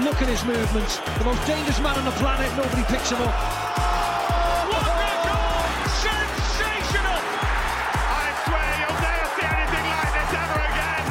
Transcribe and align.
Look 0.00 0.22
at 0.22 0.28
his 0.28 0.42
movements. 0.44 0.98
The 1.18 1.24
most 1.24 1.46
dangerous 1.46 1.78
man 1.78 1.96
on 1.98 2.04
the 2.06 2.12
planet. 2.12 2.50
Nobody 2.56 2.82
picks 2.84 3.10
him 3.10 3.20
up. 3.20 3.34
What 4.72 4.82
a 4.82 4.88
goal! 4.88 5.68
Sensational! 6.00 7.20
I 7.20 8.32
swear 8.42 8.72
you'll 8.80 9.00
never 9.04 9.28
see 9.36 9.46
anything 9.52 9.86
like 9.92 10.12
this 10.16 10.32
ever 10.32 10.60
again. 10.72 11.04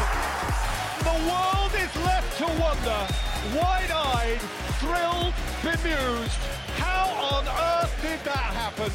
The 1.06 1.18
world 1.30 1.74
is 1.78 1.94
left 2.02 2.30
to 2.42 2.48
wonder, 2.58 3.00
wide-eyed, 3.54 4.42
thrilled, 4.82 5.34
bemused. 5.62 6.42
How 6.82 7.06
on 7.38 7.46
earth 7.48 7.94
did 8.02 8.20
that 8.26 8.50
happen? 8.58 8.92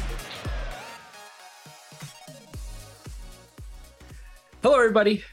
Hello, 4.61 4.75
everybody, 4.75 5.23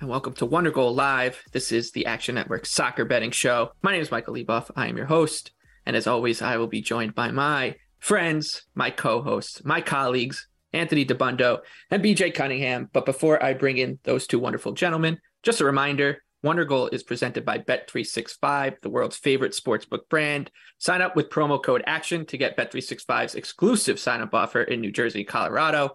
and 0.00 0.08
welcome 0.08 0.32
to 0.32 0.46
Wondergoal 0.46 0.94
Live. 0.94 1.42
This 1.52 1.72
is 1.72 1.90
the 1.90 2.06
Action 2.06 2.34
Network 2.34 2.64
Soccer 2.64 3.04
Betting 3.04 3.32
Show. 3.32 3.72
My 3.82 3.92
name 3.92 4.00
is 4.00 4.10
Michael 4.10 4.32
Leboff. 4.32 4.70
I 4.74 4.88
am 4.88 4.96
your 4.96 5.04
host, 5.04 5.52
and 5.84 5.94
as 5.94 6.06
always, 6.06 6.40
I 6.40 6.56
will 6.56 6.68
be 6.68 6.80
joined 6.80 7.14
by 7.14 7.30
my 7.30 7.76
friends, 7.98 8.62
my 8.74 8.88
co-hosts, 8.88 9.62
my 9.62 9.82
colleagues, 9.82 10.48
Anthony 10.72 11.04
Dabbundo 11.04 11.58
and 11.90 12.02
BJ 12.02 12.32
Cunningham. 12.32 12.88
But 12.94 13.04
before 13.04 13.42
I 13.42 13.52
bring 13.52 13.76
in 13.76 13.98
those 14.04 14.26
two 14.26 14.38
wonderful 14.38 14.72
gentlemen, 14.72 15.18
just 15.42 15.60
a 15.60 15.66
reminder. 15.66 16.22
Wondergoal 16.42 16.94
is 16.94 17.02
presented 17.02 17.44
by 17.44 17.58
Bet365, 17.58 18.80
the 18.80 18.88
world's 18.88 19.18
favorite 19.18 19.52
sportsbook 19.52 20.08
brand. 20.08 20.50
Sign 20.78 21.02
up 21.02 21.14
with 21.14 21.28
promo 21.28 21.62
code 21.62 21.84
ACTION 21.86 22.24
to 22.26 22.38
get 22.38 22.56
Bet365's 22.56 23.34
exclusive 23.34 24.00
sign 24.00 24.22
up 24.22 24.32
offer 24.32 24.62
in 24.62 24.80
New 24.80 24.92
Jersey, 24.92 25.24
Colorado. 25.24 25.94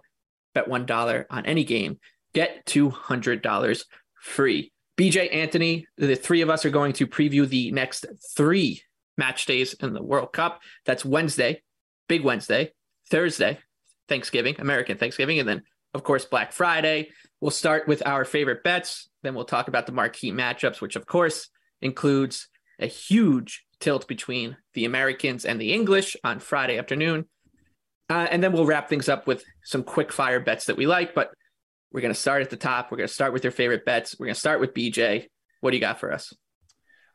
Bet 0.54 0.68
$1 0.68 1.24
on 1.28 1.44
any 1.44 1.64
game 1.64 1.98
get 2.36 2.66
$200 2.66 3.84
free. 4.20 4.70
BJ 4.98 5.34
Anthony, 5.34 5.86
the 5.96 6.14
three 6.14 6.42
of 6.42 6.50
us 6.50 6.66
are 6.66 6.70
going 6.70 6.92
to 6.92 7.06
preview 7.06 7.48
the 7.48 7.70
next 7.70 8.04
three 8.36 8.82
match 9.16 9.46
days 9.46 9.72
in 9.72 9.94
the 9.94 10.02
World 10.02 10.34
Cup. 10.34 10.60
That's 10.84 11.02
Wednesday, 11.02 11.62
Big 12.08 12.22
Wednesday, 12.22 12.72
Thursday, 13.10 13.58
Thanksgiving, 14.06 14.56
American 14.58 14.98
Thanksgiving, 14.98 15.38
and 15.38 15.48
then, 15.48 15.62
of 15.94 16.04
course, 16.04 16.26
Black 16.26 16.52
Friday. 16.52 17.08
We'll 17.40 17.50
start 17.50 17.88
with 17.88 18.06
our 18.06 18.26
favorite 18.26 18.62
bets. 18.62 19.08
Then 19.22 19.34
we'll 19.34 19.46
talk 19.46 19.68
about 19.68 19.86
the 19.86 19.92
marquee 19.92 20.30
matchups, 20.30 20.82
which, 20.82 20.96
of 20.96 21.06
course, 21.06 21.48
includes 21.80 22.48
a 22.78 22.86
huge 22.86 23.64
tilt 23.80 24.06
between 24.06 24.58
the 24.74 24.84
Americans 24.84 25.46
and 25.46 25.58
the 25.58 25.72
English 25.72 26.16
on 26.22 26.40
Friday 26.40 26.76
afternoon. 26.76 27.24
Uh, 28.10 28.28
and 28.30 28.42
then 28.42 28.52
we'll 28.52 28.66
wrap 28.66 28.90
things 28.90 29.08
up 29.08 29.26
with 29.26 29.42
some 29.64 29.82
quick 29.82 30.12
fire 30.12 30.38
bets 30.38 30.66
that 30.66 30.76
we 30.76 30.86
like. 30.86 31.14
But 31.14 31.30
we're 31.92 32.00
going 32.00 32.14
to 32.14 32.20
start 32.20 32.42
at 32.42 32.50
the 32.50 32.56
top. 32.56 32.90
We're 32.90 32.98
going 32.98 33.08
to 33.08 33.14
start 33.14 33.32
with 33.32 33.44
your 33.44 33.50
favorite 33.50 33.84
bets. 33.84 34.16
We're 34.18 34.26
going 34.26 34.34
to 34.34 34.40
start 34.40 34.60
with 34.60 34.74
BJ. 34.74 35.26
What 35.60 35.70
do 35.70 35.76
you 35.76 35.80
got 35.80 36.00
for 36.00 36.12
us? 36.12 36.32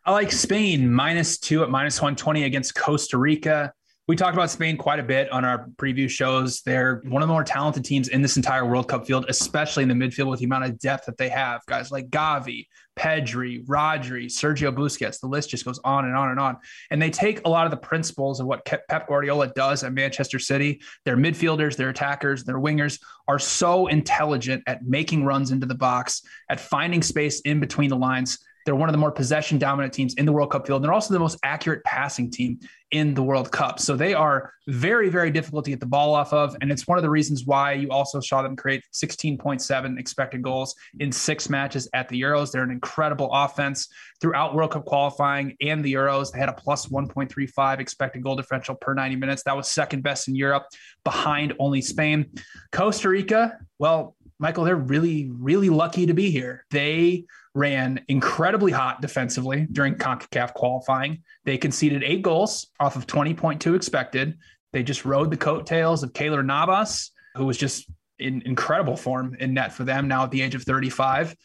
I 0.05 0.11
like 0.11 0.31
Spain 0.31 0.91
minus 0.91 1.38
two 1.38 1.63
at 1.63 1.69
minus 1.69 2.02
120 2.02 2.44
against 2.44 2.73
Costa 2.75 3.17
Rica. 3.17 3.72
We 4.08 4.16
talked 4.16 4.33
about 4.33 4.50
Spain 4.50 4.78
quite 4.78 5.00
a 5.00 5.03
bit 5.03 5.31
on 5.31 5.45
our 5.45 5.67
preview 5.78 6.09
shows. 6.09 6.61
They're 6.63 7.02
one 7.05 7.22
of 7.22 7.28
the 7.28 7.33
more 7.33 7.44
talented 7.44 7.86
teams 7.86 8.08
in 8.08 8.22
this 8.22 8.36
entire 8.36 8.66
World 8.66 8.89
Cup 8.89 9.05
field, 9.05 9.25
especially 9.30 9.84
in 9.84 9.90
the 9.90 9.96
midfield 9.96 10.29
with 10.29 10.40
the 10.40 10.46
amount 10.46 10.66
of 10.66 10.79
depth 10.79 11.06
that 11.06 11.17
they 11.17 11.29
have. 11.29 11.63
Guys 11.67 11.91
like 11.91 12.09
Gavi, 12.09 12.66
Pedri, 13.01 13.66
Rodri, 13.66 14.28
Sergio 14.28 14.72
Busquets, 14.72 15.19
the 15.19 15.28
list 15.28 15.50
just 15.50 15.66
goes 15.66 15.79
on 15.84 16.06
and 16.06 16.16
on 16.16 16.29
and 16.29 16.39
on. 16.39 16.57
And 16.91 17.01
they 17.01 17.09
take 17.09 17.44
a 17.45 17.50
lot 17.50 17.66
of 17.66 17.72
the 17.72 17.78
principles 17.78 18.39
of 18.39 18.45
what 18.45 18.63
Pep 18.63 19.07
Guardiola 19.07 19.47
does 19.56 19.84
at 19.84 19.91
Manchester 19.91 20.38
City. 20.38 20.81
Their 21.03 21.17
midfielders, 21.17 21.75
their 21.75 21.90
attackers, 21.90 22.44
their 22.44 22.59
wingers 22.59 23.01
are 23.28 23.40
so 23.40 23.88
intelligent 23.88 24.61
at 24.67 24.85
making 24.85 25.25
runs 25.25 25.50
into 25.50 25.66
the 25.66 25.73
box, 25.73 26.22
at 26.47 26.59
finding 26.59 27.01
space 27.01 27.41
in 27.41 27.59
between 27.59 27.90
the 27.90 27.97
lines 27.97 28.38
they're 28.66 28.75
one 28.75 28.89
of 28.89 28.94
the 28.94 28.99
more 28.99 29.11
possession 29.11 29.57
dominant 29.57 29.94
teams 29.94 30.13
in 30.16 30.25
the 30.25 30.31
World 30.31 30.51
Cup 30.51 30.67
field. 30.67 30.81
And 30.81 30.85
they're 30.85 30.94
also 30.94 31.13
the 31.13 31.19
most 31.19 31.38
accurate 31.44 31.83
passing 31.83 32.29
team 32.29 32.59
in 32.91 33.13
the 33.13 33.23
World 33.23 33.51
Cup. 33.51 33.79
So 33.79 33.95
they 33.95 34.13
are 34.13 34.53
very, 34.67 35.09
very 35.09 35.31
difficult 35.31 35.63
to 35.66 35.72
get 35.72 35.79
the 35.79 35.85
ball 35.85 36.13
off 36.13 36.33
of. 36.33 36.55
And 36.61 36.72
it's 36.72 36.88
one 36.88 36.97
of 36.97 37.03
the 37.03 37.09
reasons 37.09 37.45
why 37.45 37.73
you 37.73 37.89
also 37.89 38.19
saw 38.19 38.41
them 38.41 38.55
create 38.55 38.83
16.7 38.94 39.99
expected 39.99 40.41
goals 40.41 40.75
in 40.99 41.11
six 41.11 41.49
matches 41.49 41.89
at 41.94 42.09
the 42.09 42.22
Euros. 42.22 42.51
They're 42.51 42.63
an 42.63 42.72
incredible 42.72 43.29
offense 43.31 43.88
throughout 44.19 44.53
World 44.53 44.72
Cup 44.72 44.85
qualifying 44.85 45.55
and 45.61 45.83
the 45.83 45.93
Euros. 45.93 46.31
They 46.31 46.39
had 46.39 46.49
a 46.49 46.53
plus 46.53 46.88
1.35 46.88 47.79
expected 47.79 48.23
goal 48.23 48.35
differential 48.35 48.75
per 48.75 48.93
90 48.93 49.16
minutes. 49.16 49.43
That 49.43 49.55
was 49.55 49.69
second 49.69 50.03
best 50.03 50.28
in 50.28 50.35
Europe, 50.35 50.66
behind 51.05 51.53
only 51.59 51.81
Spain. 51.81 52.29
Costa 52.72 53.09
Rica, 53.09 53.57
well, 53.79 54.16
Michael, 54.41 54.63
they're 54.63 54.75
really, 54.75 55.29
really 55.31 55.69
lucky 55.69 56.07
to 56.07 56.16
be 56.16 56.31
here. 56.31 56.66
They 56.72 57.25
ran 57.53 58.03
incredibly 58.07 58.72
hot 58.72 59.00
defensively 59.00 59.68
during 59.72 59.96
CONCACAF 59.96 60.56
qualifying. 60.56 61.22
They 61.46 61.59
conceded 61.59 62.03
eight 62.03 62.24
goals 62.24 62.66
off 62.79 62.96
of 62.96 63.06
20.2 63.06 63.75
expected. 63.75 64.40
They 64.74 64.81
just 64.81 65.06
rode 65.06 65.29
the 65.29 65.38
coattails 65.38 66.02
of 66.02 66.13
Keylor 66.13 66.44
Navas, 66.44 67.12
who 67.35 67.46
was 67.46 67.56
just 67.56 67.88
in 68.18 68.41
incredible 68.41 68.97
form 68.97 69.35
in 69.40 69.53
net 69.53 69.74
for 69.74 69.84
them 69.84 70.07
now 70.07 70.24
at 70.24 70.31
the 70.31 70.41
age 70.41 70.56
of 70.56 70.63
35 70.63 71.35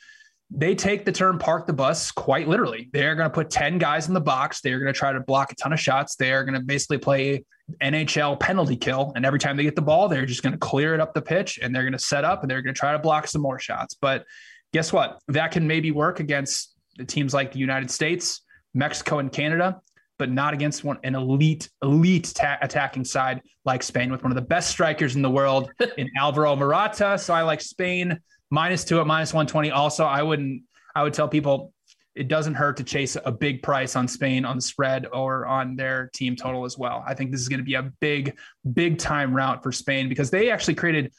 they 0.51 0.75
take 0.75 1.05
the 1.05 1.13
term 1.13 1.39
park 1.39 1.67
the 1.67 1.73
bus 1.73 2.13
quite 2.13 2.49
literally. 2.49 2.89
They're 2.93 3.15
going 3.15 3.29
to 3.29 3.35
put 3.35 3.51
10 3.51 3.79
guys 3.79 4.09
in 4.09 4.15
the 4.15 4.21
box. 4.21 4.61
They're 4.61 4.79
going 4.79 4.93
to 4.93 4.99
try 4.99 5.13
to 5.13 5.21
block 5.21 5.53
a 5.53 5.55
ton 5.57 5.73
of 5.73 5.81
shots. 5.81 6.17
They're 6.17 6.45
going 6.45 6.55
to 6.55 6.65
basically 6.65 6.99
play 6.99 7.45
NHL 7.83 8.39
penalty 8.39 8.77
kill. 8.77 9.13
And 9.17 9.27
every 9.27 9.41
time 9.41 9.57
they 9.57 9.65
get 9.65 9.75
the 9.75 9.83
ball, 9.83 10.09
they're 10.09 10.27
just 10.27 10.43
going 10.43 10.53
to 10.53 10.59
clear 10.59 10.95
it 10.95 11.01
up 11.01 11.15
the 11.15 11.23
pitch 11.23 11.59
and 11.61 11.75
they're 11.75 11.83
going 11.83 11.93
to 11.93 11.99
set 11.99 12.25
up 12.25 12.43
and 12.43 12.51
they're 12.51 12.63
going 12.63 12.75
to 12.75 12.79
try 12.79 12.93
to 12.93 12.99
block 12.99 13.27
some 13.27 13.43
more 13.43 13.59
shots. 13.59 13.95
But 14.01 14.25
guess 14.73 14.93
what? 14.93 15.19
That 15.29 15.51
can 15.51 15.67
maybe 15.67 15.91
work 15.91 16.21
against 16.21 16.75
the 16.97 17.05
teams 17.05 17.35
like 17.35 17.53
the 17.53 17.59
United 17.59 17.91
States, 17.91 18.43
Mexico, 18.73 19.19
and 19.19 19.33
Canada, 19.33 19.81
but 20.19 20.31
not 20.31 20.55
against 20.55 20.85
one 20.85 20.99
an 21.03 21.15
elite, 21.15 21.69
elite 21.83 22.33
ta- 22.35 22.59
attacking 22.63 23.05
side 23.05 23.43
like 23.65 23.83
Spain 23.83 24.13
with 24.13 24.23
one 24.23 24.31
of 24.31 24.37
the 24.37 24.43
best 24.43 24.71
strikers 24.71 25.17
in 25.17 25.23
the 25.23 25.31
world 25.31 25.71
in 25.99 26.09
Alvaro 26.17 26.55
Morata. 26.55 27.19
So 27.19 27.35
I 27.35 27.43
like 27.43 27.61
Spain 27.61 28.21
minus 28.51 28.85
two 28.85 29.01
at 29.01 29.07
minus 29.07 29.33
120. 29.33 29.71
Also, 29.71 30.05
I 30.05 30.23
wouldn't, 30.23 30.63
I 30.95 31.03
would 31.03 31.15
tell 31.15 31.29
people 31.29 31.73
it 32.15 32.29
doesn't 32.29 32.55
hurt 32.55 32.79
to 32.79 32.85
chase 32.85 33.17
a 33.25 33.31
big 33.31 33.63
price 33.63 33.95
on 33.95 34.09
Spain 34.09 34.45
on 34.45 34.57
the 34.57 34.63
spread 34.63 35.07
or 35.13 35.47
on 35.47 35.77
their 35.77 36.11
team 36.15 36.35
total 36.35 36.65
as 36.65 36.79
well. 36.79 37.05
I 37.07 37.13
think 37.13 37.31
this 37.31 37.43
is 37.43 37.49
going 37.49 37.59
to 37.59 37.65
be 37.65 37.75
a 37.75 37.93
big, 38.01 38.39
big 38.73 38.99
time 38.99 39.35
route 39.35 39.63
for 39.63 39.71
Spain 39.71 40.09
because 40.09 40.31
they 40.31 40.51
actually 40.51 40.75
created 40.75 41.13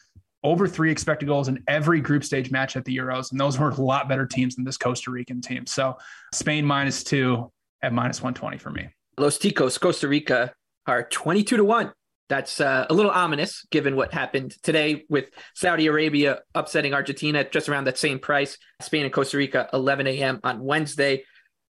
over 0.43 0.67
three 0.67 0.91
expected 0.91 1.27
goals 1.27 1.49
in 1.49 1.63
every 1.67 2.01
group 2.01 2.23
stage 2.23 2.51
match 2.51 2.75
at 2.75 2.85
the 2.85 2.95
Euros. 2.95 3.31
And 3.31 3.39
those 3.39 3.59
were 3.59 3.69
a 3.69 3.75
lot 3.75 4.09
better 4.09 4.25
teams 4.25 4.55
than 4.55 4.65
this 4.65 4.77
Costa 4.77 5.11
Rican 5.11 5.41
team. 5.41 5.67
So 5.67 5.97
Spain 6.33 6.65
minus 6.65 7.03
two 7.03 7.51
at 7.83 7.93
minus 7.93 8.21
120 8.21 8.57
for 8.57 8.71
me. 8.71 8.89
Los 9.17 9.37
Ticos, 9.37 9.79
Costa 9.79 10.07
Rica 10.07 10.53
are 10.87 11.03
22 11.03 11.57
to 11.57 11.63
1 11.63 11.91
that's 12.29 12.59
uh, 12.59 12.85
a 12.89 12.93
little 12.93 13.11
ominous 13.11 13.65
given 13.71 13.95
what 13.95 14.13
happened 14.13 14.55
today 14.61 15.05
with 15.09 15.29
Saudi 15.55 15.87
Arabia 15.87 16.39
upsetting 16.53 16.93
Argentina 16.93 17.43
just 17.49 17.69
around 17.69 17.85
that 17.85 17.97
same 17.97 18.19
price. 18.19 18.57
Spain 18.81 19.05
and 19.05 19.13
Costa 19.13 19.37
Rica, 19.37 19.69
11 19.71 20.07
a.m. 20.07 20.39
on 20.43 20.59
Wednesday. 20.59 21.23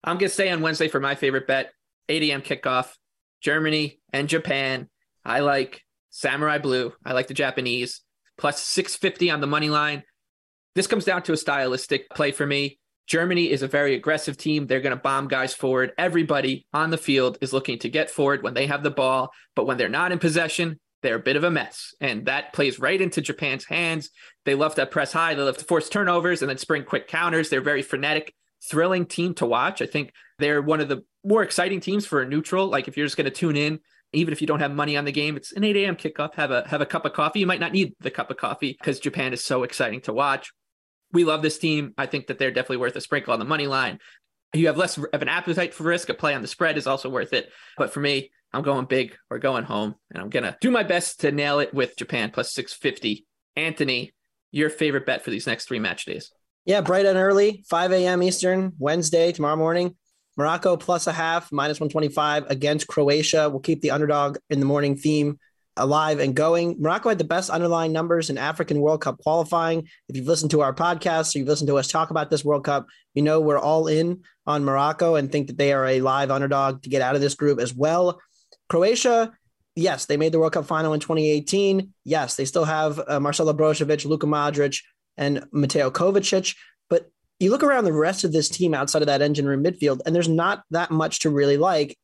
I'm 0.04 0.18
going 0.18 0.30
to 0.30 0.34
stay 0.34 0.50
on 0.50 0.62
Wednesday 0.62 0.88
for 0.88 1.00
my 1.00 1.16
favorite 1.16 1.48
bet 1.48 1.72
8 2.08 2.24
a.m. 2.24 2.42
kickoff. 2.42 2.94
Germany 3.42 4.00
and 4.14 4.30
Japan. 4.30 4.90
I 5.24 5.42
like 5.42 5.82
Samurai 6.10 6.58
Blue. 6.58 6.94
I 7.06 7.14
like 7.14 7.28
the 7.28 7.34
Japanese. 7.34 8.02
Plus 8.38 8.62
650 8.62 9.32
on 9.32 9.42
the 9.42 9.48
money 9.48 9.70
line. 9.70 10.04
This 10.74 10.88
comes 10.88 11.06
down 11.06 11.24
to 11.24 11.34
a 11.34 11.38
stylistic 11.38 12.10
play 12.10 12.32
for 12.32 12.46
me. 12.46 12.80
Germany 13.08 13.52
is 13.52 13.62
a 13.62 13.68
very 13.68 13.94
aggressive 13.96 14.38
team. 14.38 14.66
They're 14.66 14.82
going 14.82 14.96
to 14.96 15.02
bomb 15.02 15.28
guys 15.28 15.54
forward. 15.54 15.94
Everybody 15.98 16.66
on 16.74 16.90
the 16.90 16.98
field 16.98 17.38
is 17.42 17.54
looking 17.54 17.80
to 17.80 17.90
get 17.90 18.10
forward 18.10 18.42
when 18.44 18.54
they 18.54 18.68
have 18.68 18.84
the 18.84 18.92
ball, 18.92 19.32
but 19.56 19.66
when 19.66 19.78
they're 19.78 19.90
not 19.90 20.12
in 20.12 20.20
possession, 20.20 20.80
they're 21.02 21.16
a 21.16 21.20
bit 21.20 21.36
of 21.36 21.44
a 21.44 21.52
mess. 21.52 21.94
And 22.02 22.26
that 22.26 22.54
plays 22.54 22.80
right 22.80 23.00
into 23.00 23.22
Japan's 23.22 23.66
hands. 23.66 24.10
They 24.44 24.56
love 24.56 24.76
to 24.76 24.86
press 24.88 25.14
high, 25.14 25.36
they 25.36 25.44
love 25.44 25.58
to 25.58 25.66
force 25.66 25.88
turnovers 25.88 26.42
and 26.42 26.50
then 26.50 26.58
spring 26.58 26.84
quick 26.84 27.08
counters. 27.08 27.50
They're 27.50 27.62
very 27.62 27.84
frenetic, 27.84 28.34
thrilling 28.70 29.06
team 29.06 29.36
to 29.36 29.46
watch. 29.46 29.82
I 29.82 29.86
think 29.86 30.12
they're 30.40 30.62
one 30.62 30.82
of 30.82 30.90
the 30.90 31.04
more 31.24 31.44
exciting 31.44 31.80
teams 31.80 32.06
for 32.08 32.22
a 32.22 32.28
neutral. 32.28 32.68
Like 32.68 32.88
if 32.88 32.98
you're 32.98 33.06
just 33.06 33.18
going 33.18 33.26
to 33.26 33.32
tune 33.32 33.56
in, 33.56 33.80
even 34.14 34.32
if 34.32 34.42
you 34.42 34.48
don't 34.48 34.62
have 34.62 34.72
money 34.72 34.98
on 34.98 35.06
the 35.06 35.12
game, 35.12 35.38
it's 35.38 35.52
an 35.52 35.64
8 35.64 35.76
a.m. 35.76 35.96
kickoff. 35.96 36.36
Have 36.36 36.52
a 36.52 36.68
have 36.68 36.82
a 36.82 36.86
cup 36.86 37.06
of 37.06 37.14
coffee. 37.14 37.40
You 37.40 37.48
might 37.48 37.60
not 37.60 37.74
need 37.74 37.94
the 38.00 38.12
cup 38.12 38.32
of 38.32 38.38
coffee 38.38 38.76
because 38.80 39.00
Japan 39.00 39.34
is 39.34 39.44
so 39.44 39.64
exciting 39.64 40.02
to 40.02 40.14
watch 40.14 40.52
we 41.16 41.24
love 41.24 41.42
this 41.42 41.58
team. 41.58 41.94
I 41.98 42.06
think 42.06 42.28
that 42.28 42.38
they're 42.38 42.52
definitely 42.52 42.78
worth 42.78 42.96
a 42.96 43.02
sprinkle 43.02 43.34
on 43.34 43.40
the 43.40 43.46
money 43.46 43.66
line. 43.66 44.00
you 44.54 44.68
have 44.68 44.78
less 44.78 44.98
of 44.98 45.22
an 45.22 45.30
appetite 45.30 45.74
for 45.74 45.84
risk. 45.84 46.10
A 46.10 46.14
play 46.14 46.36
on 46.36 46.42
the 46.42 46.48
spread 46.48 46.78
is 46.78 46.86
also 46.86 47.10
worth 47.10 47.34
it. 47.34 47.50
But 47.78 47.92
for 47.92 48.00
me, 48.00 48.32
I'm 48.54 48.62
going 48.62 48.86
big 48.86 49.18
or 49.30 49.40
going 49.40 49.64
home, 49.64 49.96
and 50.12 50.22
I'm 50.22 50.30
gonna 50.30 50.56
do 50.62 50.70
my 50.70 50.84
best 50.84 51.22
to 51.22 51.32
nail 51.32 51.60
it 51.60 51.74
with 51.74 51.98
Japan 51.98 52.32
plus 52.32 52.54
650. 52.54 53.26
Anthony, 53.56 54.14
your 54.52 54.70
favorite 54.70 55.06
bet 55.06 55.24
for 55.24 55.32
these 55.32 55.48
next 55.48 55.68
three 55.68 55.80
match 55.80 56.06
days? 56.06 56.32
Yeah, 56.66 56.82
bright 56.82 57.06
and 57.06 57.18
early, 57.18 57.64
5 57.68 57.92
a.m. 57.92 58.24
Eastern, 58.24 58.74
Wednesday, 58.78 59.32
tomorrow 59.32 59.56
morning. 59.56 59.96
Morocco 60.38 60.76
plus 60.76 61.08
a 61.08 61.14
half, 61.14 61.52
minus 61.52 61.80
125 61.80 62.50
against 62.50 62.88
Croatia. 62.88 63.50
We'll 63.50 63.62
keep 63.62 63.82
the 63.82 63.92
underdog 63.92 64.38
in 64.50 64.60
the 64.60 64.66
morning 64.66 64.98
theme 64.98 65.40
alive 65.78 66.20
and 66.20 66.36
going. 66.36 66.78
Morocco 66.80 67.10
had 67.10 67.18
the 67.18 67.24
best 67.24 67.50
underlying 67.50 67.92
numbers 67.92 68.30
in 68.30 68.38
African 68.38 68.80
World 68.80 69.02
Cup 69.02 69.20
qualifying. 69.20 69.88
If 70.08 70.16
you've 70.16 70.28
listened 70.28 70.52
to 70.52 70.62
our 70.62 70.74
podcast 70.74 71.36
or 71.36 71.40
you've 71.40 71.48
listened 71.48 71.68
to 71.68 71.78
us 71.78 71.88
talk 71.88 72.10
about 72.10 72.30
this 72.30 72.46
World 72.46 72.64
Cup, 72.64 72.88
you 73.14 73.22
know 73.22 73.42
we're 73.42 73.60
all 73.60 73.88
in 73.88 74.22
on 74.46 74.64
Morocco 74.64 75.16
and 75.16 75.32
think 75.32 75.48
that 75.48 75.58
they 75.58 75.74
are 75.74 75.86
a 75.86 76.02
live 76.02 76.32
underdog 76.32 76.84
to 76.84 76.90
get 76.90 77.02
out 77.02 77.16
of 77.16 77.22
this 77.22 77.36
group 77.36 77.60
as 77.60 77.74
well. 77.74 78.20
Croatia, 78.70 79.34
yes, 79.76 80.06
they 80.06 80.18
made 80.18 80.32
the 80.32 80.40
World 80.40 80.54
Cup 80.54 80.66
final 80.66 80.94
in 80.94 81.00
2018. 81.00 81.94
Yes, 82.04 82.36
they 82.36 82.46
still 82.46 82.66
have 82.66 83.02
uh, 83.08 83.20
Marcelo 83.20 83.54
Brozovic, 83.54 84.06
Luka 84.06 84.28
Modric, 84.28 84.82
and 85.18 85.46
Mateo 85.52 85.90
Kovacic. 85.92 86.56
But 86.90 87.10
you 87.40 87.52
look 87.52 87.64
around 87.64 87.86
the 87.86 87.94
rest 87.94 88.24
of 88.24 88.32
this 88.32 88.50
team 88.50 88.74
outside 88.74 89.02
of 89.02 89.08
that 89.08 89.22
engine 89.22 89.48
room 89.48 89.64
midfield, 89.64 90.02
and 90.06 90.16
there's 90.16 90.30
not 90.30 90.64
that 90.72 90.92
much 90.92 91.20
to 91.20 91.30
really 91.30 91.58
like. 91.58 91.98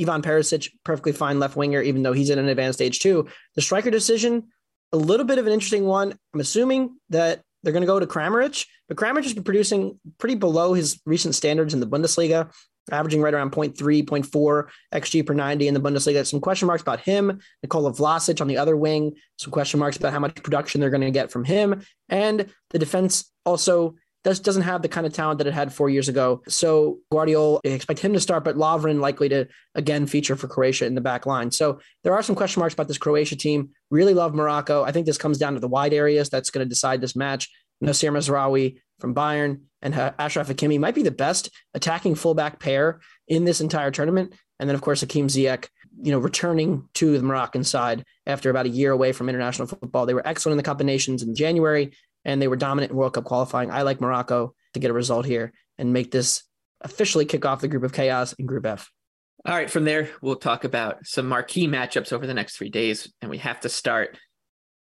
Ivan 0.00 0.22
Perisic, 0.22 0.70
perfectly 0.84 1.12
fine 1.12 1.38
left 1.38 1.56
winger, 1.56 1.80
even 1.80 2.02
though 2.02 2.12
he's 2.12 2.30
in 2.30 2.38
an 2.38 2.48
advanced 2.48 2.82
age 2.82 3.00
too. 3.00 3.28
The 3.54 3.62
striker 3.62 3.90
decision, 3.90 4.48
a 4.92 4.96
little 4.96 5.26
bit 5.26 5.38
of 5.38 5.46
an 5.46 5.52
interesting 5.52 5.84
one. 5.84 6.18
I'm 6.34 6.40
assuming 6.40 6.96
that 7.10 7.42
they're 7.62 7.72
going 7.72 7.82
to 7.82 7.86
go 7.86 7.98
to 7.98 8.06
Kramaric, 8.06 8.66
but 8.88 8.96
Kramaric 8.96 9.24
has 9.24 9.34
been 9.34 9.44
producing 9.44 9.98
pretty 10.18 10.36
below 10.36 10.74
his 10.74 11.00
recent 11.06 11.34
standards 11.34 11.74
in 11.74 11.80
the 11.80 11.86
Bundesliga, 11.86 12.52
averaging 12.92 13.20
right 13.20 13.34
around 13.34 13.50
0.3, 13.50 13.74
0.4 14.04 14.68
XG 14.94 15.26
per 15.26 15.34
90 15.34 15.68
in 15.68 15.74
the 15.74 15.80
Bundesliga. 15.80 16.24
Some 16.26 16.40
question 16.40 16.66
marks 16.66 16.82
about 16.82 17.00
him. 17.00 17.40
Nikola 17.62 17.92
Vlasic 17.92 18.40
on 18.40 18.46
the 18.46 18.58
other 18.58 18.76
wing, 18.76 19.14
some 19.38 19.50
question 19.50 19.80
marks 19.80 19.96
about 19.96 20.12
how 20.12 20.20
much 20.20 20.36
production 20.36 20.80
they're 20.80 20.90
going 20.90 21.00
to 21.00 21.10
get 21.10 21.32
from 21.32 21.44
him. 21.44 21.82
And 22.08 22.52
the 22.70 22.78
defense 22.78 23.32
also 23.44 23.96
does, 24.26 24.40
doesn't 24.40 24.62
have 24.62 24.82
the 24.82 24.88
kind 24.88 25.06
of 25.06 25.12
talent 25.12 25.38
that 25.38 25.46
it 25.46 25.54
had 25.54 25.72
four 25.72 25.88
years 25.88 26.08
ago. 26.08 26.42
So 26.48 26.98
Gvardiol, 27.12 27.60
expect 27.62 28.00
him 28.00 28.12
to 28.12 28.20
start, 28.20 28.42
but 28.42 28.56
Lovren 28.56 28.98
likely 28.98 29.28
to 29.28 29.46
again 29.76 30.06
feature 30.08 30.34
for 30.34 30.48
Croatia 30.48 30.84
in 30.84 30.96
the 30.96 31.00
back 31.00 31.26
line. 31.26 31.52
So 31.52 31.78
there 32.02 32.12
are 32.12 32.22
some 32.24 32.34
question 32.34 32.58
marks 32.58 32.74
about 32.74 32.88
this 32.88 32.98
Croatia 32.98 33.36
team. 33.36 33.70
Really 33.88 34.14
love 34.14 34.34
Morocco. 34.34 34.82
I 34.82 34.90
think 34.90 35.06
this 35.06 35.16
comes 35.16 35.38
down 35.38 35.54
to 35.54 35.60
the 35.60 35.68
wide 35.68 35.94
areas 35.94 36.28
that's 36.28 36.50
going 36.50 36.64
to 36.64 36.68
decide 36.68 37.00
this 37.00 37.14
match. 37.14 37.48
Noussair 37.84 38.10
Mazraoui 38.10 38.80
from 38.98 39.14
Bayern 39.14 39.60
and 39.80 39.94
Ashraf 39.94 40.48
Hakimi 40.48 40.80
might 40.80 40.96
be 40.96 41.04
the 41.04 41.10
best 41.12 41.50
attacking 41.74 42.16
fullback 42.16 42.58
pair 42.58 43.00
in 43.28 43.44
this 43.44 43.60
entire 43.60 43.92
tournament. 43.92 44.34
And 44.58 44.68
then, 44.68 44.74
of 44.74 44.80
course, 44.80 45.02
Hakim 45.02 45.28
Ziyech, 45.28 45.68
you 46.02 46.10
know, 46.10 46.18
returning 46.18 46.88
to 46.94 47.16
the 47.16 47.22
Moroccan 47.22 47.62
side 47.62 48.04
after 48.26 48.50
about 48.50 48.66
a 48.66 48.70
year 48.70 48.90
away 48.90 49.12
from 49.12 49.28
international 49.28 49.68
football. 49.68 50.04
They 50.04 50.14
were 50.14 50.26
excellent 50.26 50.54
in 50.54 50.56
the 50.56 50.64
Cup 50.64 50.80
of 50.80 50.86
Nations 50.86 51.22
in 51.22 51.34
January 51.34 51.92
and 52.26 52.42
they 52.42 52.48
were 52.48 52.56
dominant 52.56 52.90
in 52.90 52.98
World 52.98 53.14
Cup 53.14 53.24
qualifying. 53.24 53.70
I 53.70 53.82
like 53.82 54.00
Morocco 54.00 54.52
to 54.74 54.80
get 54.80 54.90
a 54.90 54.94
result 54.94 55.24
here 55.24 55.52
and 55.78 55.92
make 55.92 56.10
this 56.10 56.42
officially 56.80 57.24
kick 57.24 57.46
off 57.46 57.60
the 57.60 57.68
group 57.68 57.84
of 57.84 57.92
chaos 57.92 58.34
in 58.34 58.46
Group 58.46 58.66
F. 58.66 58.90
All 59.46 59.54
right, 59.54 59.70
from 59.70 59.84
there, 59.84 60.10
we'll 60.20 60.34
talk 60.34 60.64
about 60.64 61.06
some 61.06 61.28
marquee 61.28 61.68
matchups 61.68 62.12
over 62.12 62.26
the 62.26 62.34
next 62.34 62.56
three 62.56 62.68
days. 62.68 63.10
And 63.22 63.30
we 63.30 63.38
have 63.38 63.60
to 63.60 63.68
start 63.68 64.18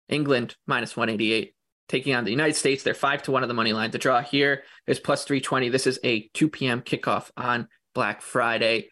England 0.08 0.56
minus 0.68 0.96
188, 0.96 1.54
taking 1.90 2.16
on 2.16 2.24
the 2.24 2.32
United 2.32 2.56
States. 2.56 2.82
They're 2.82 2.94
five 2.94 3.22
to 3.24 3.32
one 3.32 3.44
on 3.44 3.50
the 3.50 3.54
money 3.54 3.74
line. 3.74 3.92
The 3.92 3.98
draw 3.98 4.22
here 4.22 4.64
is 4.88 5.02
plus 5.02 5.26
320. 5.26 5.68
This 5.68 5.86
is 5.86 6.00
a 6.06 6.30
2 6.34 6.48
p.m. 6.48 6.82
kickoff 6.82 7.30
on 7.36 7.68
Black 7.94 8.22
Friday. 8.22 8.88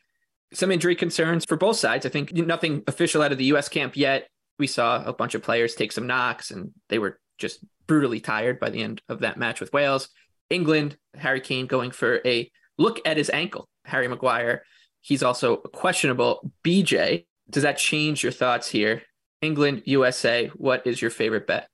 Some 0.53 0.71
injury 0.71 0.97
concerns 0.97 1.45
for 1.45 1.55
both 1.55 1.77
sides. 1.77 2.05
I 2.05 2.09
think 2.09 2.33
nothing 2.33 2.83
official 2.85 3.21
out 3.21 3.31
of 3.31 3.37
the 3.37 3.45
U.S. 3.45 3.69
camp 3.69 3.95
yet. 3.95 4.27
We 4.59 4.67
saw 4.67 5.01
a 5.05 5.13
bunch 5.13 5.35
of 5.35 5.41
players 5.41 5.73
take 5.73 5.93
some 5.93 6.05
knocks 6.05 6.51
and 6.51 6.71
they 6.89 6.99
were 6.99 7.17
just 7.41 7.59
brutally 7.87 8.19
tired 8.19 8.59
by 8.59 8.69
the 8.69 8.81
end 8.81 9.01
of 9.09 9.19
that 9.19 9.37
match 9.37 9.59
with 9.59 9.73
Wales. 9.73 10.09
England, 10.49 10.97
Harry 11.15 11.41
Kane 11.41 11.67
going 11.67 11.91
for 11.91 12.21
a 12.25 12.49
look 12.77 12.99
at 13.05 13.17
his 13.17 13.29
ankle. 13.29 13.67
Harry 13.85 14.07
Maguire, 14.07 14.63
he's 15.01 15.23
also 15.23 15.57
questionable. 15.57 16.51
BJ, 16.63 17.25
does 17.49 17.63
that 17.63 17.77
change 17.77 18.23
your 18.23 18.31
thoughts 18.31 18.67
here? 18.67 19.01
England, 19.41 19.83
USA, 19.85 20.47
what 20.55 20.85
is 20.85 21.01
your 21.01 21.11
favorite 21.11 21.47
bet? 21.47 21.67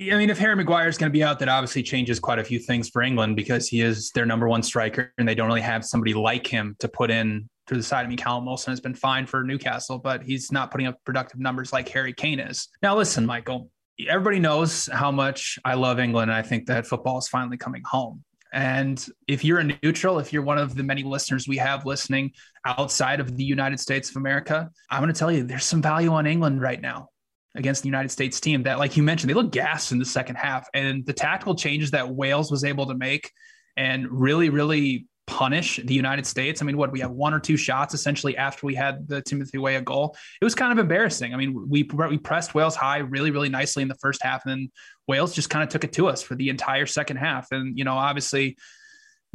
I 0.00 0.16
mean, 0.16 0.30
if 0.30 0.38
Harry 0.38 0.56
Maguire 0.56 0.88
is 0.88 0.98
going 0.98 1.10
to 1.10 1.12
be 1.12 1.22
out, 1.22 1.38
that 1.38 1.48
obviously 1.48 1.82
changes 1.82 2.18
quite 2.18 2.40
a 2.40 2.44
few 2.44 2.58
things 2.58 2.88
for 2.88 3.00
England 3.02 3.36
because 3.36 3.68
he 3.68 3.80
is 3.80 4.10
their 4.10 4.26
number 4.26 4.48
one 4.48 4.62
striker 4.62 5.12
and 5.18 5.28
they 5.28 5.36
don't 5.36 5.46
really 5.46 5.60
have 5.60 5.84
somebody 5.84 6.14
like 6.14 6.46
him 6.46 6.74
to 6.80 6.88
put 6.88 7.12
in 7.12 7.48
to 7.68 7.76
the 7.76 7.82
side. 7.82 8.04
I 8.04 8.08
mean, 8.08 8.18
Callum 8.18 8.44
Wilson 8.44 8.72
has 8.72 8.80
been 8.80 8.94
fine 8.94 9.26
for 9.26 9.44
Newcastle, 9.44 9.98
but 9.98 10.22
he's 10.22 10.50
not 10.50 10.72
putting 10.72 10.88
up 10.88 10.96
productive 11.04 11.38
numbers 11.38 11.72
like 11.72 11.88
Harry 11.90 12.12
Kane 12.12 12.40
is. 12.40 12.68
Now, 12.82 12.96
listen, 12.96 13.24
Michael, 13.24 13.70
everybody 14.08 14.38
knows 14.38 14.88
how 14.92 15.10
much 15.10 15.58
I 15.64 15.74
love 15.74 15.98
England. 15.98 16.30
And 16.30 16.36
I 16.36 16.42
think 16.42 16.66
that 16.66 16.86
football 16.86 17.18
is 17.18 17.28
finally 17.28 17.56
coming 17.56 17.82
home. 17.84 18.24
And 18.52 19.04
if 19.26 19.44
you're 19.44 19.58
a 19.58 19.76
neutral, 19.82 20.20
if 20.20 20.32
you're 20.32 20.42
one 20.42 20.58
of 20.58 20.76
the 20.76 20.84
many 20.84 21.02
listeners 21.02 21.48
we 21.48 21.56
have 21.56 21.84
listening 21.84 22.32
outside 22.64 23.18
of 23.18 23.36
the 23.36 23.42
United 23.42 23.80
States 23.80 24.10
of 24.10 24.16
America, 24.16 24.70
I'm 24.90 25.02
going 25.02 25.12
to 25.12 25.18
tell 25.18 25.32
you 25.32 25.42
there's 25.42 25.64
some 25.64 25.82
value 25.82 26.10
on 26.10 26.26
England 26.26 26.60
right 26.60 26.80
now 26.80 27.08
against 27.56 27.82
the 27.82 27.88
United 27.88 28.10
States 28.10 28.40
team 28.40 28.62
that, 28.64 28.78
like 28.78 28.96
you 28.96 29.02
mentioned, 29.02 29.30
they 29.30 29.34
look 29.34 29.50
gassed 29.50 29.90
in 29.90 29.98
the 29.98 30.04
second 30.04 30.36
half. 30.36 30.68
And 30.72 31.04
the 31.04 31.12
tactical 31.12 31.56
changes 31.56 31.90
that 31.92 32.08
Wales 32.08 32.50
was 32.50 32.62
able 32.62 32.86
to 32.86 32.94
make 32.94 33.30
and 33.76 34.06
really, 34.08 34.50
really 34.50 35.06
punish 35.26 35.80
the 35.84 35.94
United 35.94 36.26
States. 36.26 36.60
I 36.60 36.64
mean, 36.64 36.76
what 36.76 36.92
we 36.92 37.00
have 37.00 37.10
one 37.10 37.34
or 37.34 37.40
two 37.40 37.56
shots 37.56 37.94
essentially 37.94 38.36
after 38.36 38.66
we 38.66 38.74
had 38.74 39.08
the 39.08 39.22
Timothy 39.22 39.58
Weah 39.58 39.80
goal. 39.80 40.16
It 40.40 40.44
was 40.44 40.54
kind 40.54 40.72
of 40.72 40.78
embarrassing. 40.78 41.32
I 41.32 41.36
mean, 41.36 41.68
we 41.68 41.82
we 41.82 42.18
pressed 42.18 42.54
Wales 42.54 42.76
high 42.76 42.98
really 42.98 43.30
really 43.30 43.48
nicely 43.48 43.82
in 43.82 43.88
the 43.88 43.94
first 43.96 44.22
half, 44.22 44.44
and 44.44 44.52
then 44.52 44.72
Wales 45.08 45.34
just 45.34 45.50
kind 45.50 45.62
of 45.62 45.68
took 45.68 45.84
it 45.84 45.92
to 45.94 46.08
us 46.08 46.22
for 46.22 46.34
the 46.34 46.48
entire 46.48 46.86
second 46.86 47.16
half. 47.16 47.50
And 47.52 47.78
you 47.78 47.84
know, 47.84 47.94
obviously. 47.94 48.56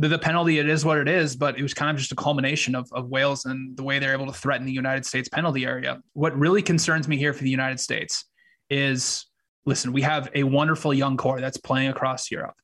The, 0.01 0.07
the 0.07 0.17
penalty, 0.17 0.59
it 0.59 0.69
is 0.69 0.85
what 0.85 0.97
it 0.97 1.09
is, 1.09 1.35
but 1.35 1.59
it 1.59 1.61
was 1.61 1.73
kind 1.73 1.91
of 1.91 1.97
just 1.97 2.13
a 2.13 2.15
culmination 2.15 2.73
of, 2.73 2.87
of 2.93 3.09
Wales 3.09 3.43
and 3.43 3.75
the 3.75 3.83
way 3.83 3.99
they're 3.99 4.13
able 4.13 4.27
to 4.27 4.31
threaten 4.31 4.65
the 4.65 4.71
United 4.71 5.05
States 5.05 5.27
penalty 5.27 5.65
area. 5.65 5.99
What 6.13 6.39
really 6.39 6.61
concerns 6.61 7.09
me 7.09 7.17
here 7.17 7.33
for 7.33 7.43
the 7.43 7.49
United 7.49 7.81
States 7.81 8.23
is 8.69 9.25
listen, 9.65 9.91
we 9.91 10.01
have 10.03 10.29
a 10.33 10.43
wonderful 10.43 10.93
young 10.93 11.17
core 11.17 11.41
that's 11.41 11.57
playing 11.57 11.89
across 11.89 12.31
Europe, 12.31 12.55